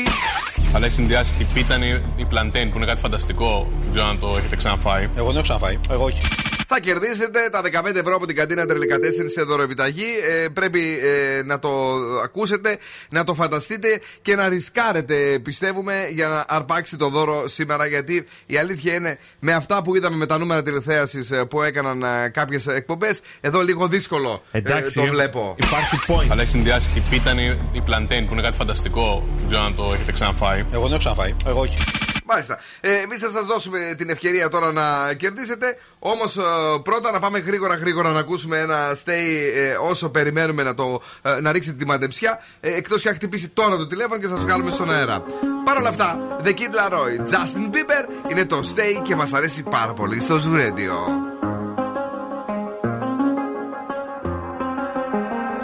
[0.73, 3.68] Αλλά έχει συνδυάσει η πίτα είναι η πλαντέν που είναι κάτι φανταστικό.
[3.81, 5.10] Δεν ξέρω αν το έχετε ξαναφάει.
[5.15, 5.80] Εγώ δεν έχω ξαναφάει.
[5.89, 6.18] Εγώ όχι.
[6.76, 10.06] Θα κερδίσετε τα 15 ευρώ από την καντίνα Τρελικατέσσερι σε δωροεπιταγή.
[10.30, 11.70] Ε, πρέπει ε, να το
[12.24, 12.78] ακούσετε,
[13.10, 17.86] να το φανταστείτε και να ρισκάρετε, πιστεύουμε, για να αρπάξετε το δώρο σήμερα.
[17.86, 22.68] Γιατί η αλήθεια είναι, με αυτά που είδαμε με τα νούμερα τηλεθέασης που έκαναν κάποιες
[22.68, 25.56] εκπομπές, εδώ λίγο δύσκολο ε, Εντάξει, το βλέπω.
[25.58, 26.28] Υπάρχει point.
[26.30, 29.28] Αλλά έχει συνδυάσει η πίτα είναι η πλαντέν που είναι κάτι φανταστικό.
[29.38, 30.66] Δεν ξέρω αν το έχετε ξαναφάει.
[30.72, 31.36] Εγώ δεν έχω ξαναφάει.
[31.45, 31.76] Εγώ όχι.
[32.26, 32.60] Μάλιστα.
[32.82, 35.78] Ε, Εμείς θα σας δώσουμε την ευκαιρία τώρα να κερδίσετε.
[36.00, 36.38] Όμως
[36.84, 41.40] πρώτα να πάμε γρήγορα γρήγορα να ακούσουμε ένα stay ε, όσο περιμένουμε να, το, ε,
[41.41, 42.44] να ρίξετε τη μαντεψιά.
[42.60, 45.24] Ε, Εκτός και αν χτυπήσει τώρα το τηλέφωνο και σας βγάλουμε στον αέρα.
[45.66, 49.94] Παρ' όλα αυτά, The Kid Laroi, Justin Bieber είναι το stay και μας αρέσει πάρα
[49.94, 51.32] πολύ στο Zoo Radio.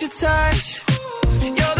[0.00, 0.82] your touch.
[1.42, 1.79] You're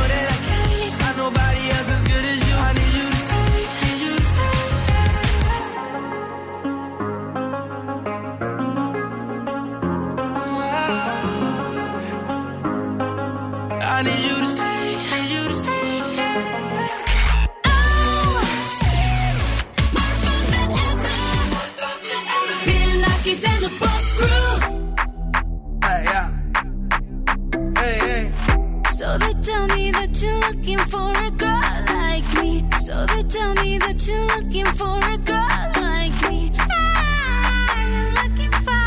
[30.21, 32.63] You're looking for a girl like me.
[32.79, 36.51] So they tell me that you're looking for a girl like me.
[36.59, 38.85] Ah, you're looking for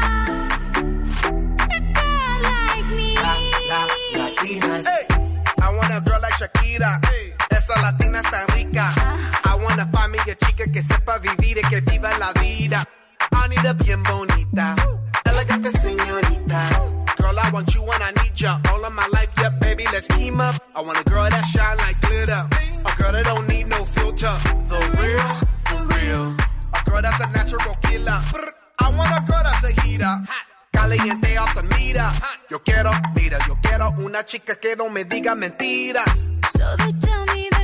[1.75, 3.17] a girl like me.
[4.15, 4.85] Latinas.
[4.87, 5.07] Hey,
[5.61, 7.01] I want a girl like Shakira.
[7.51, 8.93] Esa latina está rica.
[9.45, 12.85] I wanna find me a chica que sepa vivir y que viva la vida.
[13.33, 14.77] I need a bien bonita,
[15.25, 16.69] elegante señorita.
[17.19, 18.59] Girl, I want you when I need ya.
[18.73, 19.14] All of my life,
[19.95, 20.57] let's team up.
[20.75, 22.43] I want a girl that shine like glitter.
[22.91, 24.35] A girl that don't need no filter.
[24.71, 25.29] The real,
[25.69, 26.25] for real.
[26.79, 28.21] A girl that's a natural killer.
[28.85, 30.15] I want a girl that's a heater.
[30.73, 32.11] Caliente off the meter.
[32.51, 36.33] Yo quiero, mira, yo quiero una chica que no me diga mentiras.
[36.51, 37.64] So they tell me that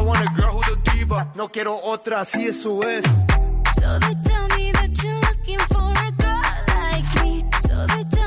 [0.00, 1.30] I want a girl who's a diva.
[1.34, 3.04] No quiero otra, así eso es.
[3.78, 7.44] So they tell me that you're looking for a girl like me.
[7.60, 8.19] So they tell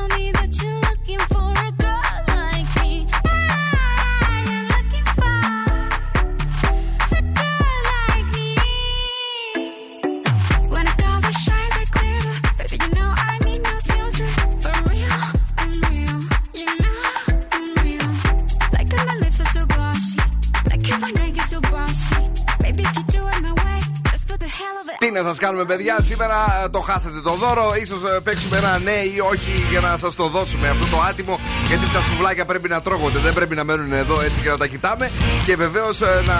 [24.97, 27.73] Τι να σας κάνουμε, παιδιά, σήμερα ε, το χάσατε το δώρο.
[27.87, 31.39] σω παίξουμε ένα ναι ή όχι για να σας το δώσουμε αυτό το άτιμο.
[31.67, 34.67] Γιατί τα σουβλάκια πρέπει να τρώγονται, δεν πρέπει να μένουν εδώ έτσι και να τα
[34.67, 35.11] κοιτάμε.
[35.45, 36.37] Και βεβαίως να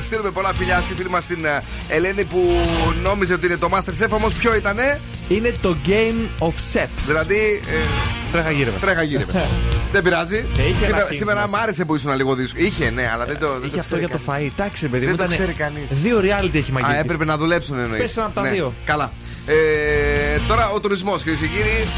[0.00, 2.60] στείλουμε πολλά φιλιά στη φίλη μας την ε, Ελένη που
[3.02, 7.04] νόμιζε ότι είναι το Masterchef, όμως ποιο ήτανε; Είναι το Game of Chefs.
[7.06, 7.60] Δηλαδή.
[7.66, 8.78] Ε, Τρέχα γύρευε.
[8.78, 9.32] Τρέχα γύρευε.
[9.92, 10.36] δεν πειράζει.
[10.58, 11.60] Ε, είχε σήμερα ένα σήμερα σύμπνος.
[11.60, 12.64] μ' άρεσε που ήσουν λίγο δύσκολο.
[12.66, 13.46] Είχε, ναι, αλλά δεν το.
[13.52, 14.46] δεν Είχε το αυτό ξέρει για το κανείς.
[14.46, 14.50] φαΐ.
[14.58, 15.04] Εντάξει, παιδί.
[15.04, 16.00] Δεν μου, το ήταν ξέρει κανείς.
[16.02, 17.00] Δύο reality έχει Α, μαγειρική.
[17.04, 18.00] έπρεπε να δουλέψουν εννοείς.
[18.02, 18.72] Πες ένα από τα δύο.
[18.84, 19.12] Καλά.
[19.46, 21.88] Ε, τώρα ο τουρισμός, κυρίες και κύριοι.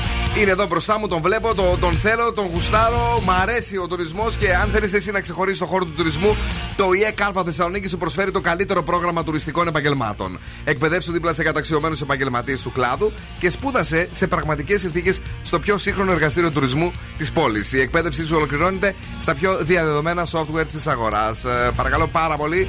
[0.41, 3.23] Είναι εδώ μπροστά μου, τον βλέπω, τον, τον θέλω, τον γουστάρω.
[3.25, 6.37] Μ' αρέσει ο τουρισμός και αν θέλεις εσύ να ξεχωρίσει το χώρο του τουρισμού,
[6.77, 10.39] το ΙΕ Κάλφα Θεσσαλονίκη σου προσφέρει το καλύτερο πρόγραμμα τουριστικών επαγγελμάτων.
[10.65, 16.13] Εκπαιδεύσου δίπλα σε καταξιωμένους επαγγελματίες του κλάδου και σπούδασε σε πραγματικές συνθήκες στο πιο σύγχρονο
[16.13, 17.73] εργαστήριο τουρισμού της πόλης.
[17.73, 21.45] Η εκπαίδευσή σου ολοκληρώνεται στα πιο διαδεδομένα software της αγοράς.
[21.45, 22.69] Ε, παρακαλώ πάρα πολύ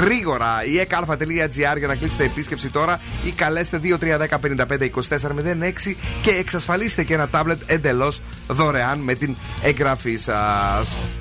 [0.00, 3.78] γρήγορα iEKalfa.gr για να κλείσετε επίσκεψη τώρα ή καλέστε
[4.26, 8.12] 2310-55-2406 και εξασφαλίστε και ένα τάμπλετ εντελώ
[8.48, 10.32] δωρεάν με την εγγραφή σα.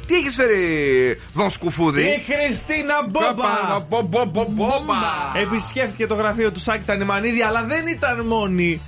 [0.06, 0.58] Τι έχει φέρει,
[1.34, 2.02] Δον Σκουφούδη.
[2.02, 3.46] Η Χριστίνα Μπόμπα!
[5.42, 8.82] Επισκέφθηκε το γραφείο του Σάκη Τανιμανίδη, αλλά δεν ήταν μόνη.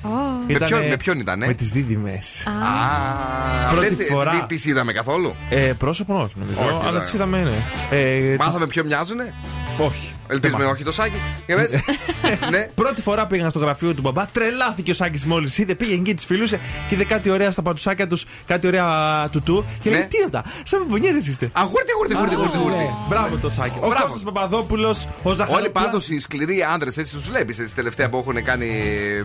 [0.47, 1.45] Με ποιον- με ποιον ήτανε?
[1.47, 2.11] Με τι δίδυμε.
[2.11, 4.31] Α, Πρώτη αυτές τι- φορά.
[4.31, 5.33] τι- τις είδαμε καθόλου.
[5.49, 7.05] Ε, πρόσωπο όχι νομίζω, Όχι, αλλά ναι.
[7.05, 7.97] τι είδαμε, ναι.
[7.97, 9.33] Ε, Μάθαμε ποιο μοιάζουνε.
[9.77, 10.11] Όχι.
[10.31, 11.15] Ελπίζουμε Δεν όχι το Σάκη.
[11.45, 11.71] Για πες.
[12.51, 12.69] ναι.
[12.75, 16.25] Πρώτη φορά πήγαν στο γραφείο του μπαμπά, τρελάθηκε ο Σάκης μόλις είδε, πήγε εκεί, της
[16.25, 19.65] φιλούσε και είδε κάτι ωραία στα πατουσάκια τους, κάτι ωραία τουτού.
[19.81, 21.49] Και λέει: Τι είναι αυτά, σαν μπονιέδε είστε.
[21.53, 22.77] Αγούρτι, γούρτι, γούρτι, γούρτι, γούρτι.
[22.77, 23.77] Ναι, Μπράβο το Σάκη.
[23.79, 24.03] Ο Μπράβο.
[24.03, 25.71] Κώστας Παπαδόπουλος, ο Όλοι Ζαχαρόπουλος.
[25.71, 28.67] πάντως οι σκληροί άντρες, έτσι τους βλέπεις έτσι τελευταία που έχουν κάνει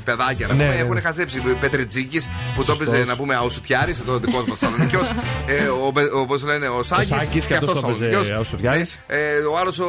[0.05, 0.47] παιδάκια.
[0.47, 0.81] να Ναι, πούμε, ναι.
[0.81, 1.43] Έχουν χαζέψει.
[1.61, 2.87] Πετρετζίκη που το Σωστός.
[2.89, 5.01] έπαιζε να πούμε Αουσουτιάρη, εδώ ο δικός μας Θεσσαλονίκιο.
[5.47, 8.37] ε, ο, Μπε- ο, πώς λένε, ο Σάκης, Σάκης και αυτός το έπαιζε Θεσσαλονικιός.
[8.37, 8.99] Αουσουτιάρης.
[9.09, 9.89] Ναι, ε, ο άλλος ο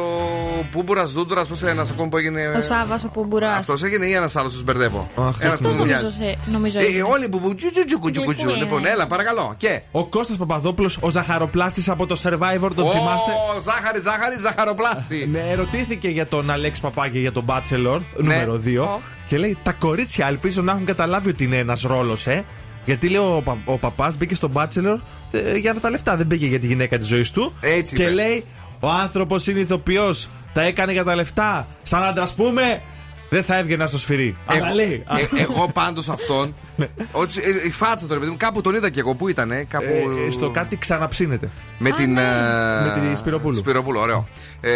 [0.72, 2.48] Πούμπουρας Δούντουρα, πώς ένας ακόμα που έγινε.
[2.56, 3.58] Ο Σάβα, ο Πουμπουράς.
[3.58, 5.10] Αυτός έγινε ή ένας άλλος, τους μπερδεύω.
[5.16, 5.78] αυτός Ένας νομίζω.
[5.78, 6.38] που μου Νομίζω, μοιάζει.
[6.44, 7.02] σε- νομίζω Ε, είναι.
[7.02, 8.22] όλοι που τζου τζου τζου τζου τζου.
[8.32, 8.88] Γλυκού Λοιπόν, είναι.
[8.88, 9.54] έλα, παρακαλώ.
[9.56, 9.82] Και.
[9.90, 13.30] Ο Κώστας Παπαδόπουλος, ο Ζαχαροπλάστης από το Survivor, τον Ω, θυμάστε;
[13.64, 15.28] Ζάχαρη, ζάχαρη, ζαχαροπλάστη.
[15.32, 18.34] Ναι, ερωτήθηκε για τον Αλέξη Παπάκη για τον Bachelor, Ναι.
[18.34, 19.00] νούμερο 2.
[19.28, 22.44] Και λέει: Τα κορίτσια ελπίζω να έχουν καταλάβει ότι είναι ένας ρόλος, ε.
[22.84, 24.98] Γιατί λέει ο, πα, ο παπάς μπήκε στο Bachelor
[25.30, 27.52] ε, για τα λεφτά, δεν πήγε για τη γυναίκα της ζωής του.
[27.60, 28.12] Έτσι και είπε.
[28.12, 28.44] λέει:
[28.80, 31.66] Ο άνθρωπος είναι ηθοποιός, τα έκανε για τα λεφτά.
[31.82, 32.82] Σαν άντρα, πούμε,
[33.30, 34.36] δεν θα έβγαινα στο σφυρί.
[34.46, 35.04] Αλλά Εγώ- λέει.
[35.36, 36.54] ε, εγώ πάντως αυτόν.
[37.12, 39.14] ότι- ε, Η φάτσα τώρα, παιδί μου, κάπου τον είδα και εγώ.
[39.14, 39.84] Πού ήταν, κάπου.
[40.28, 41.48] ε, στο κάτι ξαναψύνεται.
[41.78, 42.16] Με την.
[42.18, 42.22] ε,
[42.82, 43.54] Με τη Σπυροπούλου.
[43.56, 44.28] Σπυροπούλου, ωραίο.
[44.60, 44.72] Ε,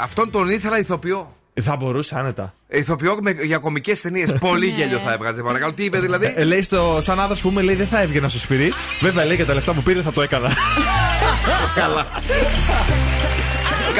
[0.00, 1.34] αυτόν τον ήθελα ηθοποιό.
[1.62, 2.54] Θα μπορούσε άνετα.
[2.68, 4.32] Ηθοποιό με, για κομικές ταινίες.
[4.48, 5.72] Πολύ γέλιο θα έβγαζε, παρακαλώ.
[5.72, 8.38] Τι είπε δηλαδή; Ε, λέει στο, σαν άντρα που πούμε, λέει δεν θα έβγαινα στο
[8.38, 8.72] σφυρί.
[9.00, 10.48] Βέβαια λέει και τα λεφτά που πήρε θα το έκανα.
[11.80, 12.06] Καλά.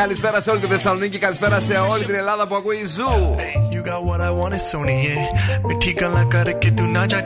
[0.00, 3.36] Καλησπέρα σε όλη τη Θεσσαλονίκη, καλησπέρα σε όλη την Ελλάδα που ακούει Ζου.
[3.72, 5.66] You got what I want, it's only it.
[5.66, 7.22] ਮਿੱਠੀ ਗੱਲਾਂ ਕਰਕੇ ਤੂੰ ਨਾ ਜਾ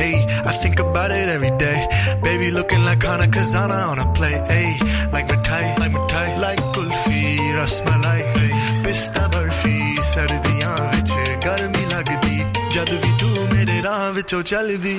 [0.00, 0.14] Hey,
[0.50, 1.78] I think about it every day.
[2.26, 4.36] Baby looking like Hana Kazana on a play.
[4.52, 4.68] Hey,
[5.14, 7.22] like mithai, like mithai, like kulfi,
[7.58, 8.20] rasmalai.
[8.36, 8.50] Hey,
[8.84, 9.76] pista barfi,
[10.12, 11.12] ਸਰਦੀਆਂ ਵਿੱਚ
[11.44, 12.44] ਗਰਮੀ ਲੱਗਦੀ
[12.74, 14.96] ਜਦ ਵੀ ਤੂੰ ਮੇਰੇ ਰਾਹ ਵਿੱਚੋਂ ਚੱਲਦੀ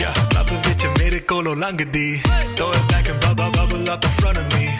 [0.00, 0.12] ਯਾ
[0.66, 2.22] vich mere ਮੇਰੇ ਕੋਲੋਂ ਲੰਘਦੀ
[2.56, 4.75] Throw it back and bubble bubble up in front of me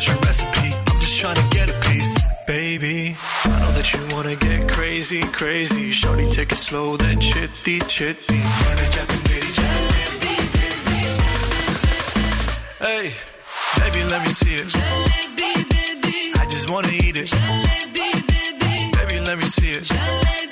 [0.00, 0.72] to your recipe.
[0.72, 2.16] I'm just trying to get a piece.
[2.46, 3.14] Baby
[3.44, 5.90] I know that you wanna get crazy crazy.
[5.90, 8.40] Shorty take it slow then chitty chitty.
[12.80, 13.12] Hey,
[13.80, 14.70] baby, let me see it.
[16.40, 17.30] I just wanna eat it.
[18.96, 20.51] Baby, let me see it.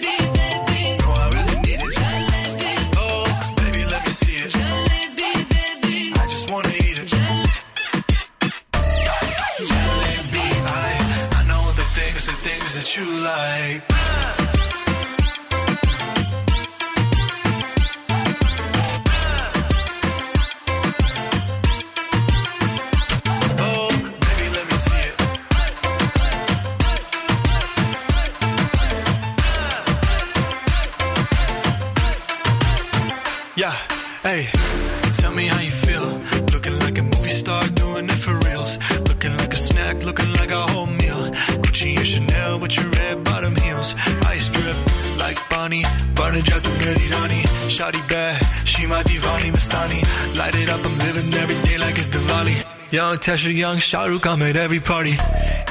[53.10, 55.16] Young Tesha, young Shahrukh, I'm at every party.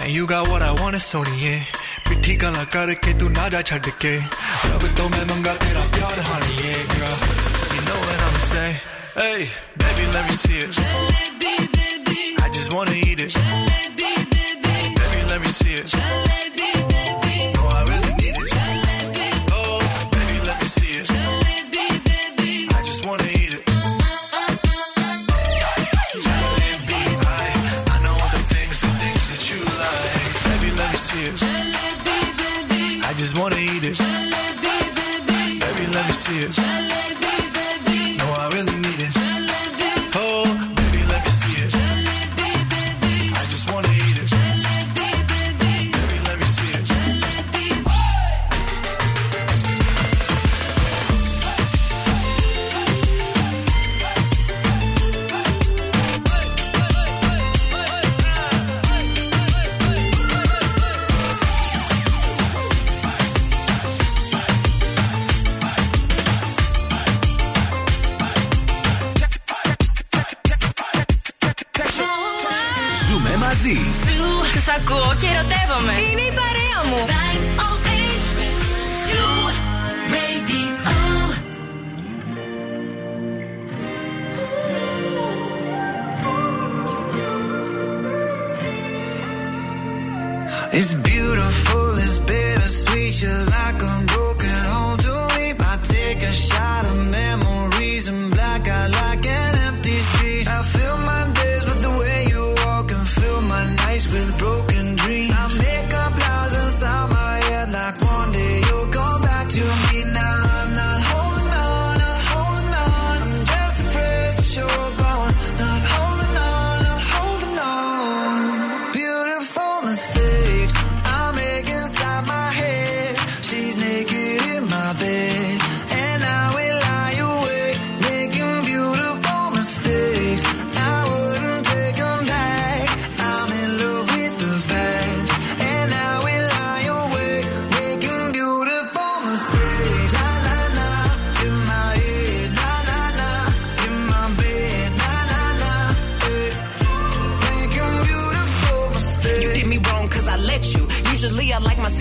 [0.03, 1.65] And you got what I want, it's Sony, yeah.
[2.09, 4.15] पिट्ठी गला करके तू ना जा छड़ के
[4.77, 7.17] अब तो मैं मंगा तेरा प्यार हानी yeah girl
[7.75, 8.71] you know what I'ma say
[9.17, 9.41] hey
[9.81, 10.77] baby let me see it
[12.45, 13.68] I just wanna eat it baby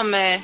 [0.00, 0.40] some uh,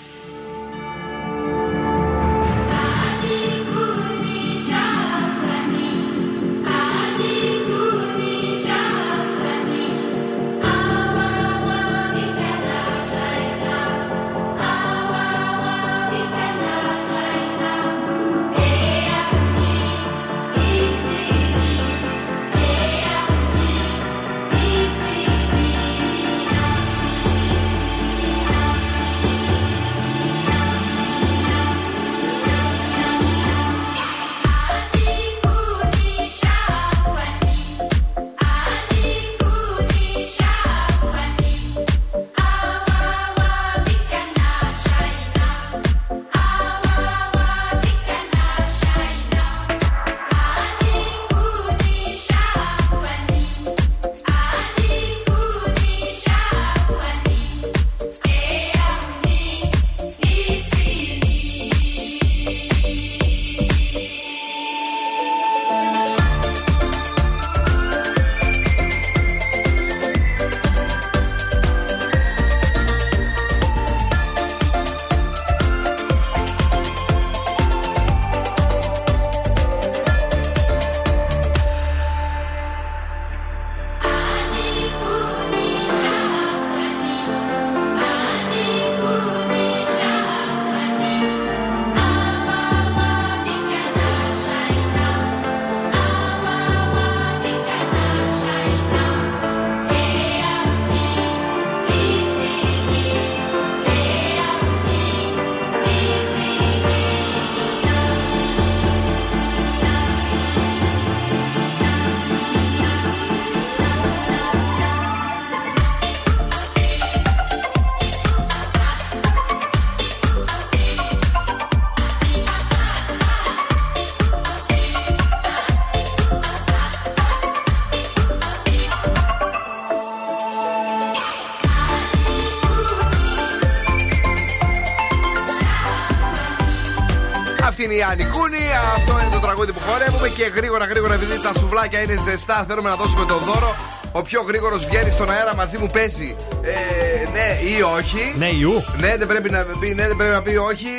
[137.97, 138.65] Αυτή είναι η Άννη Κούνη.
[138.97, 140.29] Αυτό είναι το τραγούδι που χορεύουμε.
[140.29, 143.77] Και γρήγορα, γρήγορα, επειδή τα σουβλάκια είναι ζεστά, θέλουμε να δώσουμε το δώρο.
[144.13, 146.37] Ο πιο γρήγορος βγαίνει στον αέρα μαζί μου παίζει.
[146.63, 148.35] Ε, ναι ή όχι.
[148.37, 148.85] Ναι, ιού.
[149.01, 150.93] Ναι, δεν πρέπει να πει, ναι, δεν πρέπει να πει όχι.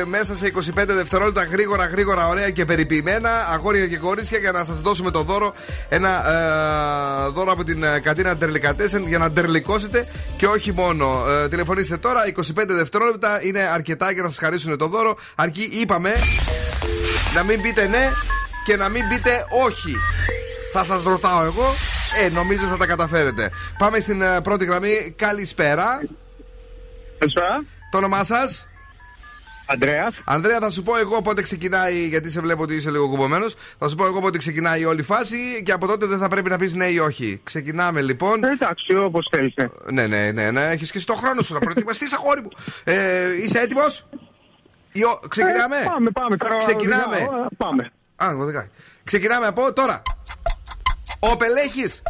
[0.00, 3.30] Ε, μέσα σε 25 δευτερόλεπτα γρήγορα, γρήγορα, ωραία και περιποιημένα.
[3.52, 5.52] Αγόρια και κορίτσια για να σας δώσουμε το δώρο.
[5.88, 10.06] Ένα ε, δώρο από την ε, Κατίνα Τερλικατέσεν για να ντερλικώσετε
[10.42, 11.24] και όχι μόνο.
[11.28, 12.20] Ε, τηλεφωνήστε τώρα.
[12.26, 15.16] 25 δευτερόλεπτα είναι αρκετά για να σας χαρίσουν το δώρο.
[15.34, 16.12] Αρκεί είπαμε
[17.34, 18.08] να μην πείτε ναι
[18.64, 19.96] και να μην πείτε όχι.
[20.72, 21.74] Θα σας ρωτάω εγώ.
[22.24, 23.50] Ε, νομίζω θα τα καταφέρετε.
[23.78, 25.14] Πάμε στην ε, πρώτη γραμμή.
[25.16, 26.02] Καλησπέρα.
[27.18, 27.64] Καλησπέρα.
[27.90, 28.68] Το όνομά σας;
[29.66, 30.14] Ανδρέας.
[30.24, 33.54] Ανδρέα, θα σου πω εγώ πότε ξεκινάει, γιατί σε βλέπω ότι είσαι λίγο κουμπωμένος.
[33.78, 36.50] Θα σου πω εγώ πότε ξεκινάει η όλη φάση και από τότε δεν θα πρέπει
[36.50, 37.40] να πεις ναι ή όχι.
[37.44, 38.44] Ξεκινάμε λοιπόν.
[38.44, 39.54] Εντάξει, όπως θέλεις.
[39.92, 40.60] Ναι, ναι, ναι, ναι.
[40.70, 42.48] Έχεις και στο χρόνο σου να προετοιμαστείς, αγόρι μου.
[42.84, 44.06] Ε, είσαι έτοιμος;
[45.28, 46.36] Ξεκινάμε; Ε, πάμε, πάμε.
[46.36, 47.16] Τώρα Ξεκινάμε.
[47.16, 47.92] οδηγάω, ε, Πάμε.
[48.16, 48.68] Α, εγώ δεν κάνει.
[49.04, 50.02] Ξεκινάμε από τώρα.
[51.18, 52.02] Όπελ έχεις;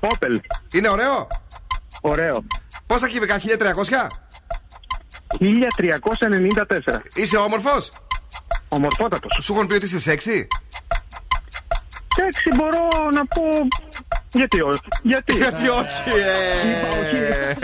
[0.00, 0.40] Όπελ.
[0.72, 1.26] Είναι ωραίο;
[2.00, 2.44] Ωραίο.
[2.86, 4.06] Πόσα κυβικά, 1300.
[5.40, 7.02] 1394.
[7.14, 7.90] Είσαι όμορφος;
[8.68, 9.38] Ομορφότατος.
[9.42, 10.46] Σου έχουν πει ότι είσαι σεξy.
[12.16, 13.42] Σεξι μπορώ να πω.
[14.30, 14.80] Γιατί όχι.
[15.02, 17.54] Γιατί, Γιατί όχι, ε.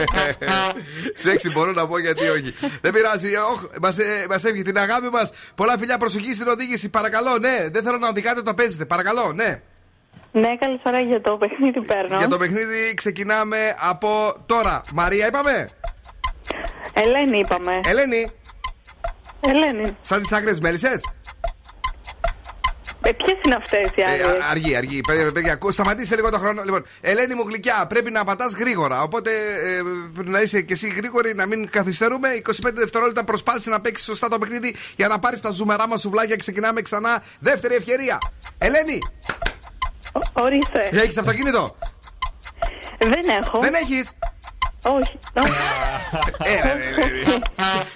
[1.23, 2.55] Σεξι μπορώ να πω γιατί όχι.
[2.81, 3.29] Δεν πειράζει.
[3.81, 3.97] Μας
[4.29, 5.33] μας έβγε την αγάπη μας.
[5.55, 6.89] Πολλά φιλιά προσοχή στην οδήγηση.
[6.89, 7.69] Παρακαλώ, ναι.
[7.71, 8.85] Δεν θέλω να οδηγάτε όταν παίζετε.
[8.85, 9.63] Παρακαλώ, ναι.
[10.33, 12.19] Ναι, καλησπέρα για το παιχνίδι παίρνω.
[12.19, 13.57] Για το παιχνίδι ξεκινάμε
[13.91, 14.81] από τώρα.
[14.93, 15.69] Μαρία, είπαμε;
[16.93, 17.81] Ελένη είπαμε.
[17.85, 18.31] Ελένη.
[19.40, 19.97] Ελένη.
[20.01, 21.01] Σαν τις άκρες μέλισσες;
[23.05, 24.16] Ε, Ποιες είναι αυτές οι άλλε.
[24.16, 25.01] Ε, αργή, αργή.
[25.01, 26.62] Παιδιά, παιδιά, ακού- σταματήστε λίγο το χρόνο.
[26.62, 29.02] Λοιπόν, Ελένη μου γλυκιά, πρέπει να πατάς γρήγορα.
[29.02, 29.81] Οπότε ε,
[30.14, 32.28] πρέπει να είσαι και εσύ γρήγορη, να μην καθυστερούμε.
[32.32, 36.36] 25 δευτερόλεπτα προσπάθησε να παίξεις σωστά το παιχνίδι για να πάρεις τα ζουμερά μα σουβλάκια.
[36.36, 37.23] Ξεκινάμε ξανά.
[37.39, 38.19] Δεύτερη ευκαιρία.
[38.59, 38.98] Ελένη,
[40.32, 40.89] Ορίστε.
[40.93, 41.77] έχεις αυτοκίνητο;
[42.98, 43.59] Δεν έχω.
[43.60, 44.10] Δεν έχεις;
[44.85, 45.19] Όχι.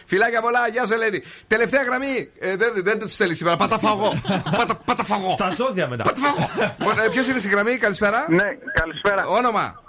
[0.06, 1.22] Φιλάκια πολλά, γεια σου Ελένη.
[1.46, 2.30] Τελευταία γραμμή.
[2.38, 3.56] Ε, δεν δεν τους στέλνει σήμερα.
[3.56, 4.12] Πάτα φαγό.
[4.56, 5.30] Πάτα, πάτα φαγό.
[5.30, 6.04] Στα ζώδια μετά.
[7.10, 8.26] Ποιος είναι στη γραμμή, καλησπέρα.
[8.28, 8.44] Ναι,
[8.74, 9.26] καλησπέρα.
[9.26, 9.82] Όνομα.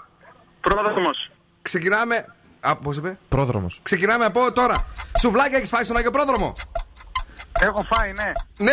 [0.61, 1.31] Πρόδρομος.
[1.61, 2.25] Ξεκινάμε.
[2.59, 3.79] Α, πώς είπε; Πρόδρομος.
[3.83, 4.85] Ξεκινάμε από τώρα.
[5.19, 6.53] Σουβλάκια έχεις φάει στον Άγιο Πρόδρομο;
[7.59, 8.31] Έχω φάει, ναι.
[8.59, 8.71] Ναι,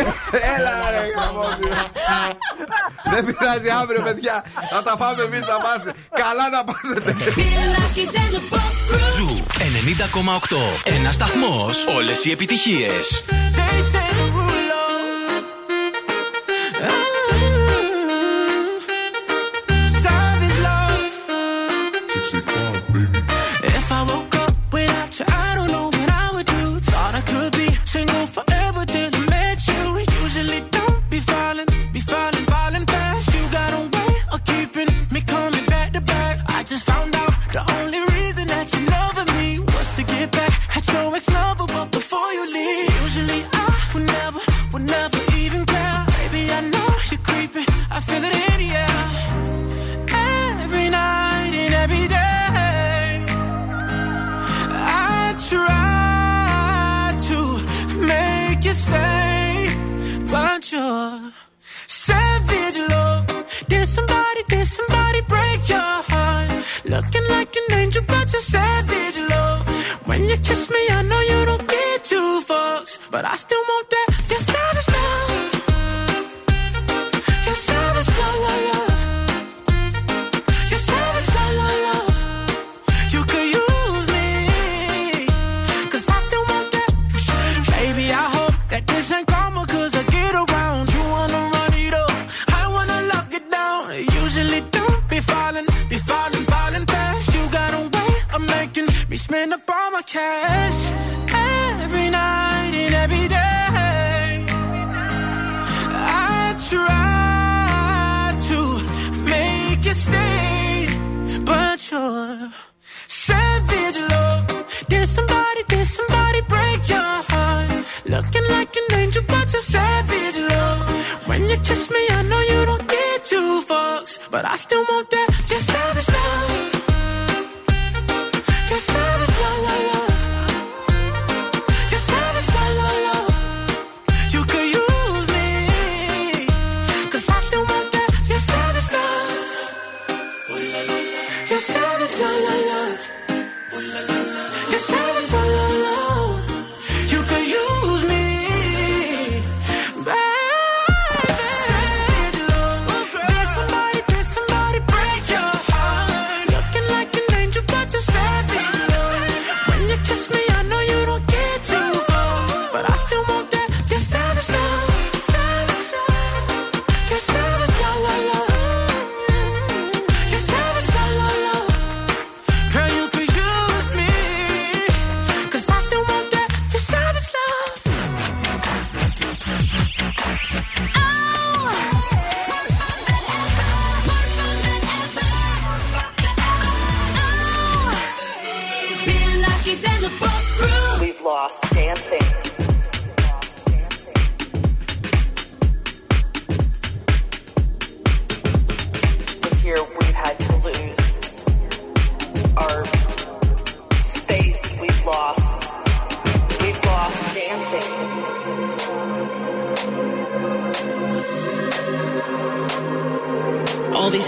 [0.56, 1.68] έλα ρε γαμώτη.
[3.10, 4.44] Δεν πειράζει αύριο, παιδιά.
[4.70, 5.92] Θα τα φάμε εμείς να πάστε.
[6.14, 7.16] Καλά να πάθετε.
[9.16, 10.56] Zoo 90,8.
[10.84, 11.86] Ένας σταθμός.
[11.96, 13.24] Όλες οι επιτυχίες.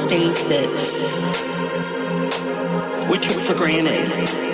[0.08, 0.68] Things that
[3.10, 4.45] we took for granted.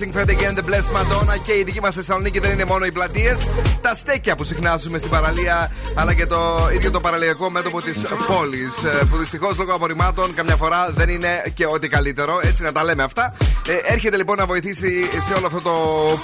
[0.00, 1.38] Dancing, Fred Again, The Blessed Madonna.
[1.42, 3.48] Και η δική μας Θεσσαλονίκη δεν είναι μόνο οι πλατείες.
[3.80, 8.72] Τα στέκια που συχνάζουμε στην παραλία, αλλά και το ίδιο το παραλιακό μέτωπο της πόλης.
[9.10, 12.40] Που δυστυχώς λόγω απορριμμάτων καμιά φορά δεν είναι και ό,τι καλύτερο.
[12.42, 13.34] Έτσι να τα λέμε αυτά.
[13.68, 15.72] Ε, έρχεται λοιπόν να βοηθήσει σε όλο αυτό το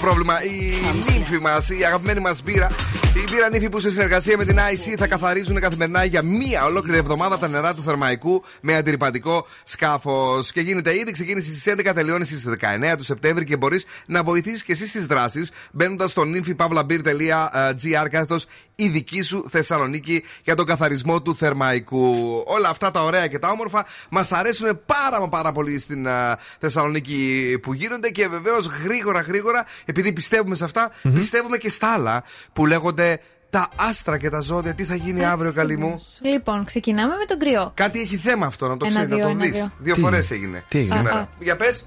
[0.01, 2.71] πρόβλημα η νύμφη μας, η αγαπημένη μας μπύρα.
[3.13, 6.97] Η μπύρα νύφη που σε συνεργασία με την IC θα καθαρίζουν καθημερινά για μία ολόκληρη
[6.97, 10.51] εβδομάδα τα νερά του θερμαϊκού με αντιρρυπαντικό σκάφος.
[10.51, 13.66] Και γίνεται ήδη, ξεκίνησε στις 11, τελειώνει στις 19 του Σεπτέμβρη και μπορεί
[14.05, 18.45] να βοηθήσεις και εσύ στις δράσεις μπαίνοντας στο nymphipavlabir.gr κάθετος
[18.75, 22.43] η δική σου Θεσσαλονίκη για τον καθαρισμό του θερμαϊκού.
[22.45, 26.37] Όλα αυτά τα ωραία και τα όμορφα μας αρέσουν πάρα μα πάρα πολύ στην α,
[26.59, 32.23] Θεσσαλονίκη που γίνονται και βεβαίως γρήγορα γρήγορα, επειδή πιστεύουμε σε αυτά, πιστεύουμε και στα άλλα
[32.53, 33.19] που λέγονται
[33.49, 34.73] τα άστρα και τα ζώδια.
[34.73, 37.71] Τι θα γίνει αύριο, καλή μου; Λοιπόν, ξεκινάμε με τον κρυό.
[37.73, 39.51] Κάτι έχει θέμα αυτό, να το Ένα, ξέρεις, να δύο, το ένα, δεις.
[39.51, 39.71] δύο.
[39.77, 41.15] Δύο Τι φορές έγινε; έγινε Τι έγινε; σήμερα.
[41.15, 41.27] Α, α.
[41.39, 41.85] Για πες.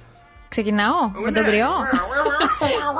[0.50, 1.70] Ξεκινάω; Με τον κρυό;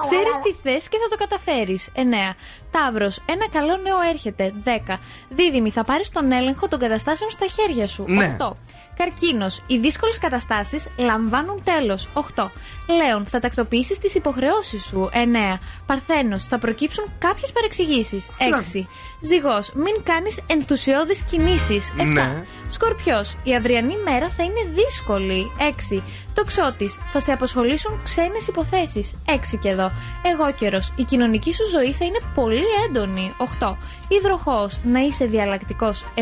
[0.01, 1.89] Ξέρεις τι θες και θα το καταφέρεις.
[1.95, 2.35] 9.
[2.71, 4.53] Ταύρο, ένα καλό νέο έρχεται.
[4.65, 4.99] 10.
[5.29, 8.05] Δίδυμη, θα πάρεις τον έλεγχο των καταστάσεων στα χέρια σου.
[8.09, 8.37] Ναι.
[8.39, 8.57] 8.
[8.97, 12.09] Καρκίνος, οι δύσκολες καταστάσεις λαμβάνουν τέλος.
[12.13, 12.51] 8.
[12.87, 15.09] Λέων, θα τακτοποιήσεις τις υποχρεώσεις σου.
[15.13, 15.59] 9.
[15.87, 18.31] Παρθένος, θα προκύψουν κάποιες παρεξηγήσεις.
[18.39, 18.47] Ναι.
[18.47, 18.89] 6.
[19.21, 21.93] Ζυγός, μην κάνεις ενθουσιώδεις κινήσεις.
[21.97, 22.05] 7.
[22.05, 22.45] Ναι.
[22.69, 25.51] Σκορπιός, η αυριανή μέρα θα είναι δύσκολη.
[25.59, 26.03] 6.
[26.35, 29.17] Τοξότης, θα σε απασχολήσουν ξένες υποθέσεις.
[29.25, 29.93] 6 και εδώ.
[30.23, 33.33] Εγώ καιρός, η κοινωνική σου ζωή θα είναι πολύ πολύ έντονη.
[33.59, 33.77] 8.
[34.09, 36.05] Υδροχός να είσαι διαλλακτικός.
[36.15, 36.21] 7.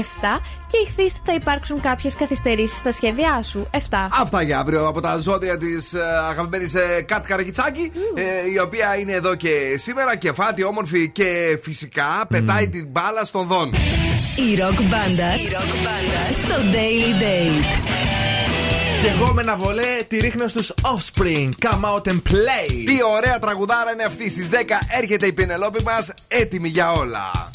[0.66, 3.66] Και ηχθείστε θα υπάρξουν κάποιες καθυστερήσεις στα σχέδιά σου.
[3.72, 3.78] 7.
[4.20, 9.12] Αυτά για αύριο από τα ζώδια της ε, αγαπημένης ε, Κάτκαρακιτσάκη, ε, η οποία είναι
[9.12, 10.32] εδώ και σήμερα και
[10.68, 12.70] όμορφη και φυσικά πετάει mm.
[12.70, 13.72] την μπάλα στον δόν.
[14.50, 15.36] Η ροκ μπάντα
[16.44, 18.27] στο Daily Date.
[19.00, 21.48] Και εγώ με ένα βολέ τη ρίχνω στους Offspring.
[21.66, 22.84] Come out and play.
[22.86, 24.30] Τι ωραία τραγουδάρα είναι αυτή.
[24.30, 24.54] Στις 10
[25.00, 27.50] έρχεται η Πινελόπη μας έτοιμη για όλα.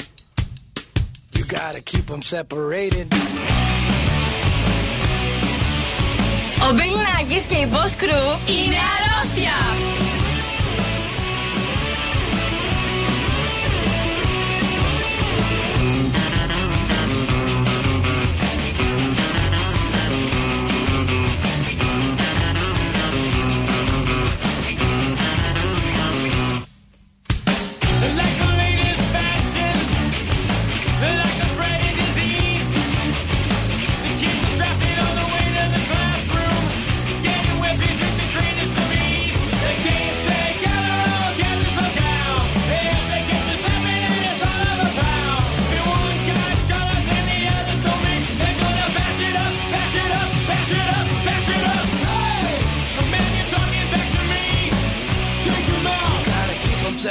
[1.36, 3.06] You gotta keep them separated.
[6.68, 9.52] Ο Μπιλ Νάκης και η Boss Crew είναι αρρώστια.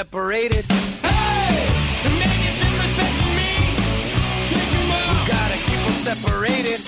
[0.03, 0.65] separated.
[1.01, 1.63] Hey!
[2.19, 3.51] Man, you disrespecting me!
[4.49, 5.15] Take him out.
[5.15, 6.82] You gotta keep them separated.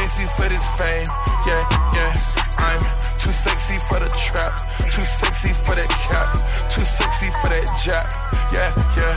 [0.00, 1.06] Sexy for this fame.
[1.46, 1.60] Yeah,
[1.92, 2.12] yeah.
[2.56, 2.80] I'm
[3.20, 4.56] too sexy for the trap,
[4.88, 6.28] too sexy for that cap,
[6.72, 8.08] too sexy for that jack.
[8.52, 9.16] Yeah, yeah.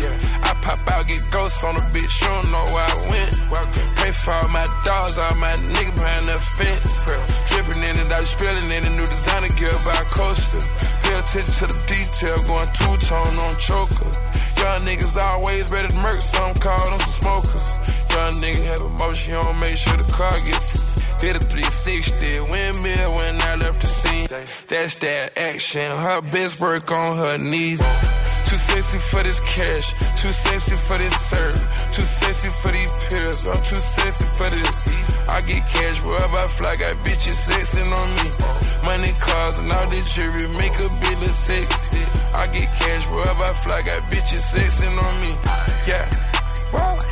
[0.00, 3.30] Yeah, I pop out, get ghosts on the bitch, you don't know where I went.
[3.94, 7.04] Pray for all my dogs, all my niggas behind the fence.
[7.52, 10.58] Dripping in I was spilling in a new designer gear by Coaster.
[11.04, 14.10] Pay attention to the detail, going two tone on choker.
[14.58, 17.78] Young niggas always ready to murk, some call them smokers.
[18.12, 20.60] Young nigga have emotion, make sure the car get
[21.22, 24.26] did a 360 windmill when I left the scene.
[24.66, 25.86] That's that action.
[25.96, 27.78] Her best work on her knees.
[28.50, 31.56] Too sexy for this cash, too sexy for this serve,
[31.94, 33.46] too sexy for these pills.
[33.46, 34.76] I'm too sexy for this.
[35.28, 38.28] I get cash wherever I fly, got bitches sexing on me.
[38.84, 42.02] Money, cars, and all this jewelry make a bill of sexy.
[42.34, 45.32] I get cash wherever I fly, got bitches sexing on me.
[45.86, 46.04] Yeah.
[46.74, 47.11] Wow.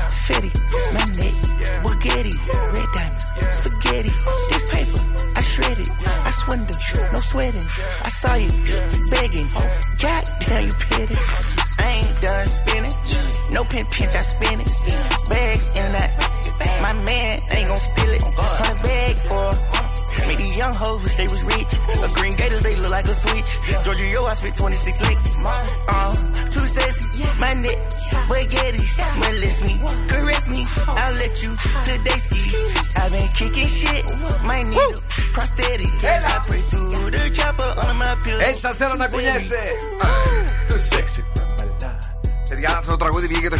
[0.31, 1.35] My neck,
[1.83, 2.31] Bugatti,
[2.71, 4.11] red diamonds, spaghetti.
[4.49, 4.99] This paper,
[5.35, 5.89] I shred it.
[5.91, 6.77] I swindle,
[7.11, 7.67] no sweating.
[8.01, 8.49] I saw you
[9.09, 9.47] begging.
[9.99, 11.15] God damn, you petty.
[11.79, 12.93] I ain't done spinning.
[13.51, 14.71] No pin pinch, I spin it.
[15.27, 16.81] Bags in out.
[16.81, 18.21] My man ain't gon' steal it.
[18.23, 19.90] Hundred bags for.
[20.27, 21.71] Maybe young hoes who say was rich.
[22.03, 23.51] A green gators, they look like a switch.
[23.83, 25.39] Georgia yo, I spit 26 licks.
[25.43, 26.15] Uh,
[26.51, 27.07] too sexy,
[27.39, 27.77] my neck,
[28.29, 28.97] Bugatti's.
[29.19, 29.73] Molest me,
[30.07, 31.51] caress me, I'll let you
[31.85, 32.41] today ski.
[32.97, 34.05] I've been kicking shit,
[34.45, 35.01] my needle,
[35.33, 35.89] prosthetic.
[36.03, 36.79] I pray to
[37.11, 38.41] the chopper on my pillow.
[38.41, 39.49] Esa será na conhece.
[40.69, 41.23] Too sexy.
[42.51, 43.57] Παιδιά, αυτό το τραγούδι βγήκε το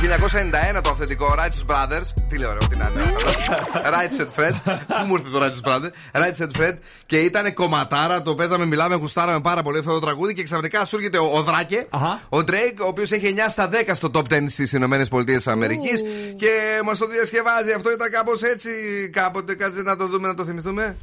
[0.77, 2.05] 1991 το αυθεντικό Righteous Brothers.
[2.29, 3.09] Τι λέω, ρε, ό,τι να είναι.
[3.95, 4.53] Righteous and Fred.
[4.87, 6.77] Πού μου ήρθε το Righteous Brothers; Righteous and Fred.
[7.05, 10.33] Και ήταν κομματάρα, το παίζαμε, μιλάμε, γουστάραμε πάρα πολύ αυτό το τραγούδι.
[10.33, 11.87] Και ξαφνικά σου έρχεται ο, ο Δράκε,
[12.29, 16.01] ο Drake, ο οποίος έχει 9 στα 10 στο top 10 στις Ηνωμένες Πολιτείες Αμερικής.
[16.35, 17.71] Και μας το διασκευάζει.
[17.71, 18.69] Αυτό ήταν κάπως έτσι.
[19.13, 20.95] Κάποτε κάτσε να το δούμε, να το θυμηθούμε.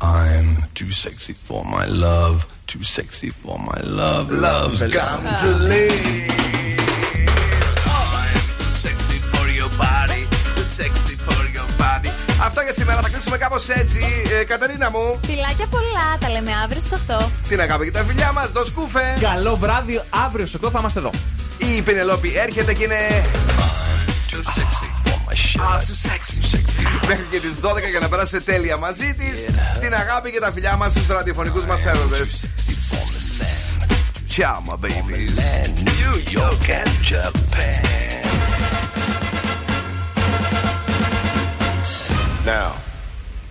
[0.00, 0.48] I'm
[0.78, 2.36] too sexy for my love,
[2.66, 4.30] too sexy for my love.
[4.30, 6.51] Love's come to live.
[12.42, 12.46] Body.
[12.46, 14.00] Αυτό για σήμερα θα κλείσουμε κάπως έτσι.
[14.40, 17.30] Ε, Καταρίνα μου, Φιλάκια πολλά, τα λέμε αύριο στις 8.
[17.48, 19.16] την αγάπη και τα φιλιά μας, το σκούφε.
[19.20, 21.10] Καλό βράδυ, αύριο στις 8 θα είμαστε εδώ.
[21.58, 23.22] Η Πενελόπη έρχεται και είναι.
[24.30, 27.06] Too sexy for my shit.
[27.06, 29.44] Μέχρι και τις 12 για να περάσετε τέλεια μαζί της.
[29.80, 32.44] Την αγάπη και τα φιλιά μας στους ραδιοφωνικούς μας έρωτες.
[34.36, 35.34] Ciao, my babies.
[35.90, 38.71] New York and Japan.
[42.44, 42.74] Now,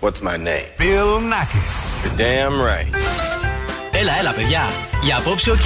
[0.00, 0.68] what's my name?
[0.76, 2.04] Bill Nackis.
[2.04, 2.94] You're damn right.
[3.92, 4.60] Έλα, έλα, παιδιά.
[5.02, 5.64] Για απόψε, οκ.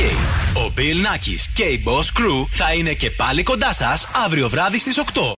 [0.55, 4.79] Ο Bill Nackis και η Boss Crew θα είναι και πάλι κοντά σας αύριο βράδυ
[4.79, 5.35] στις 8.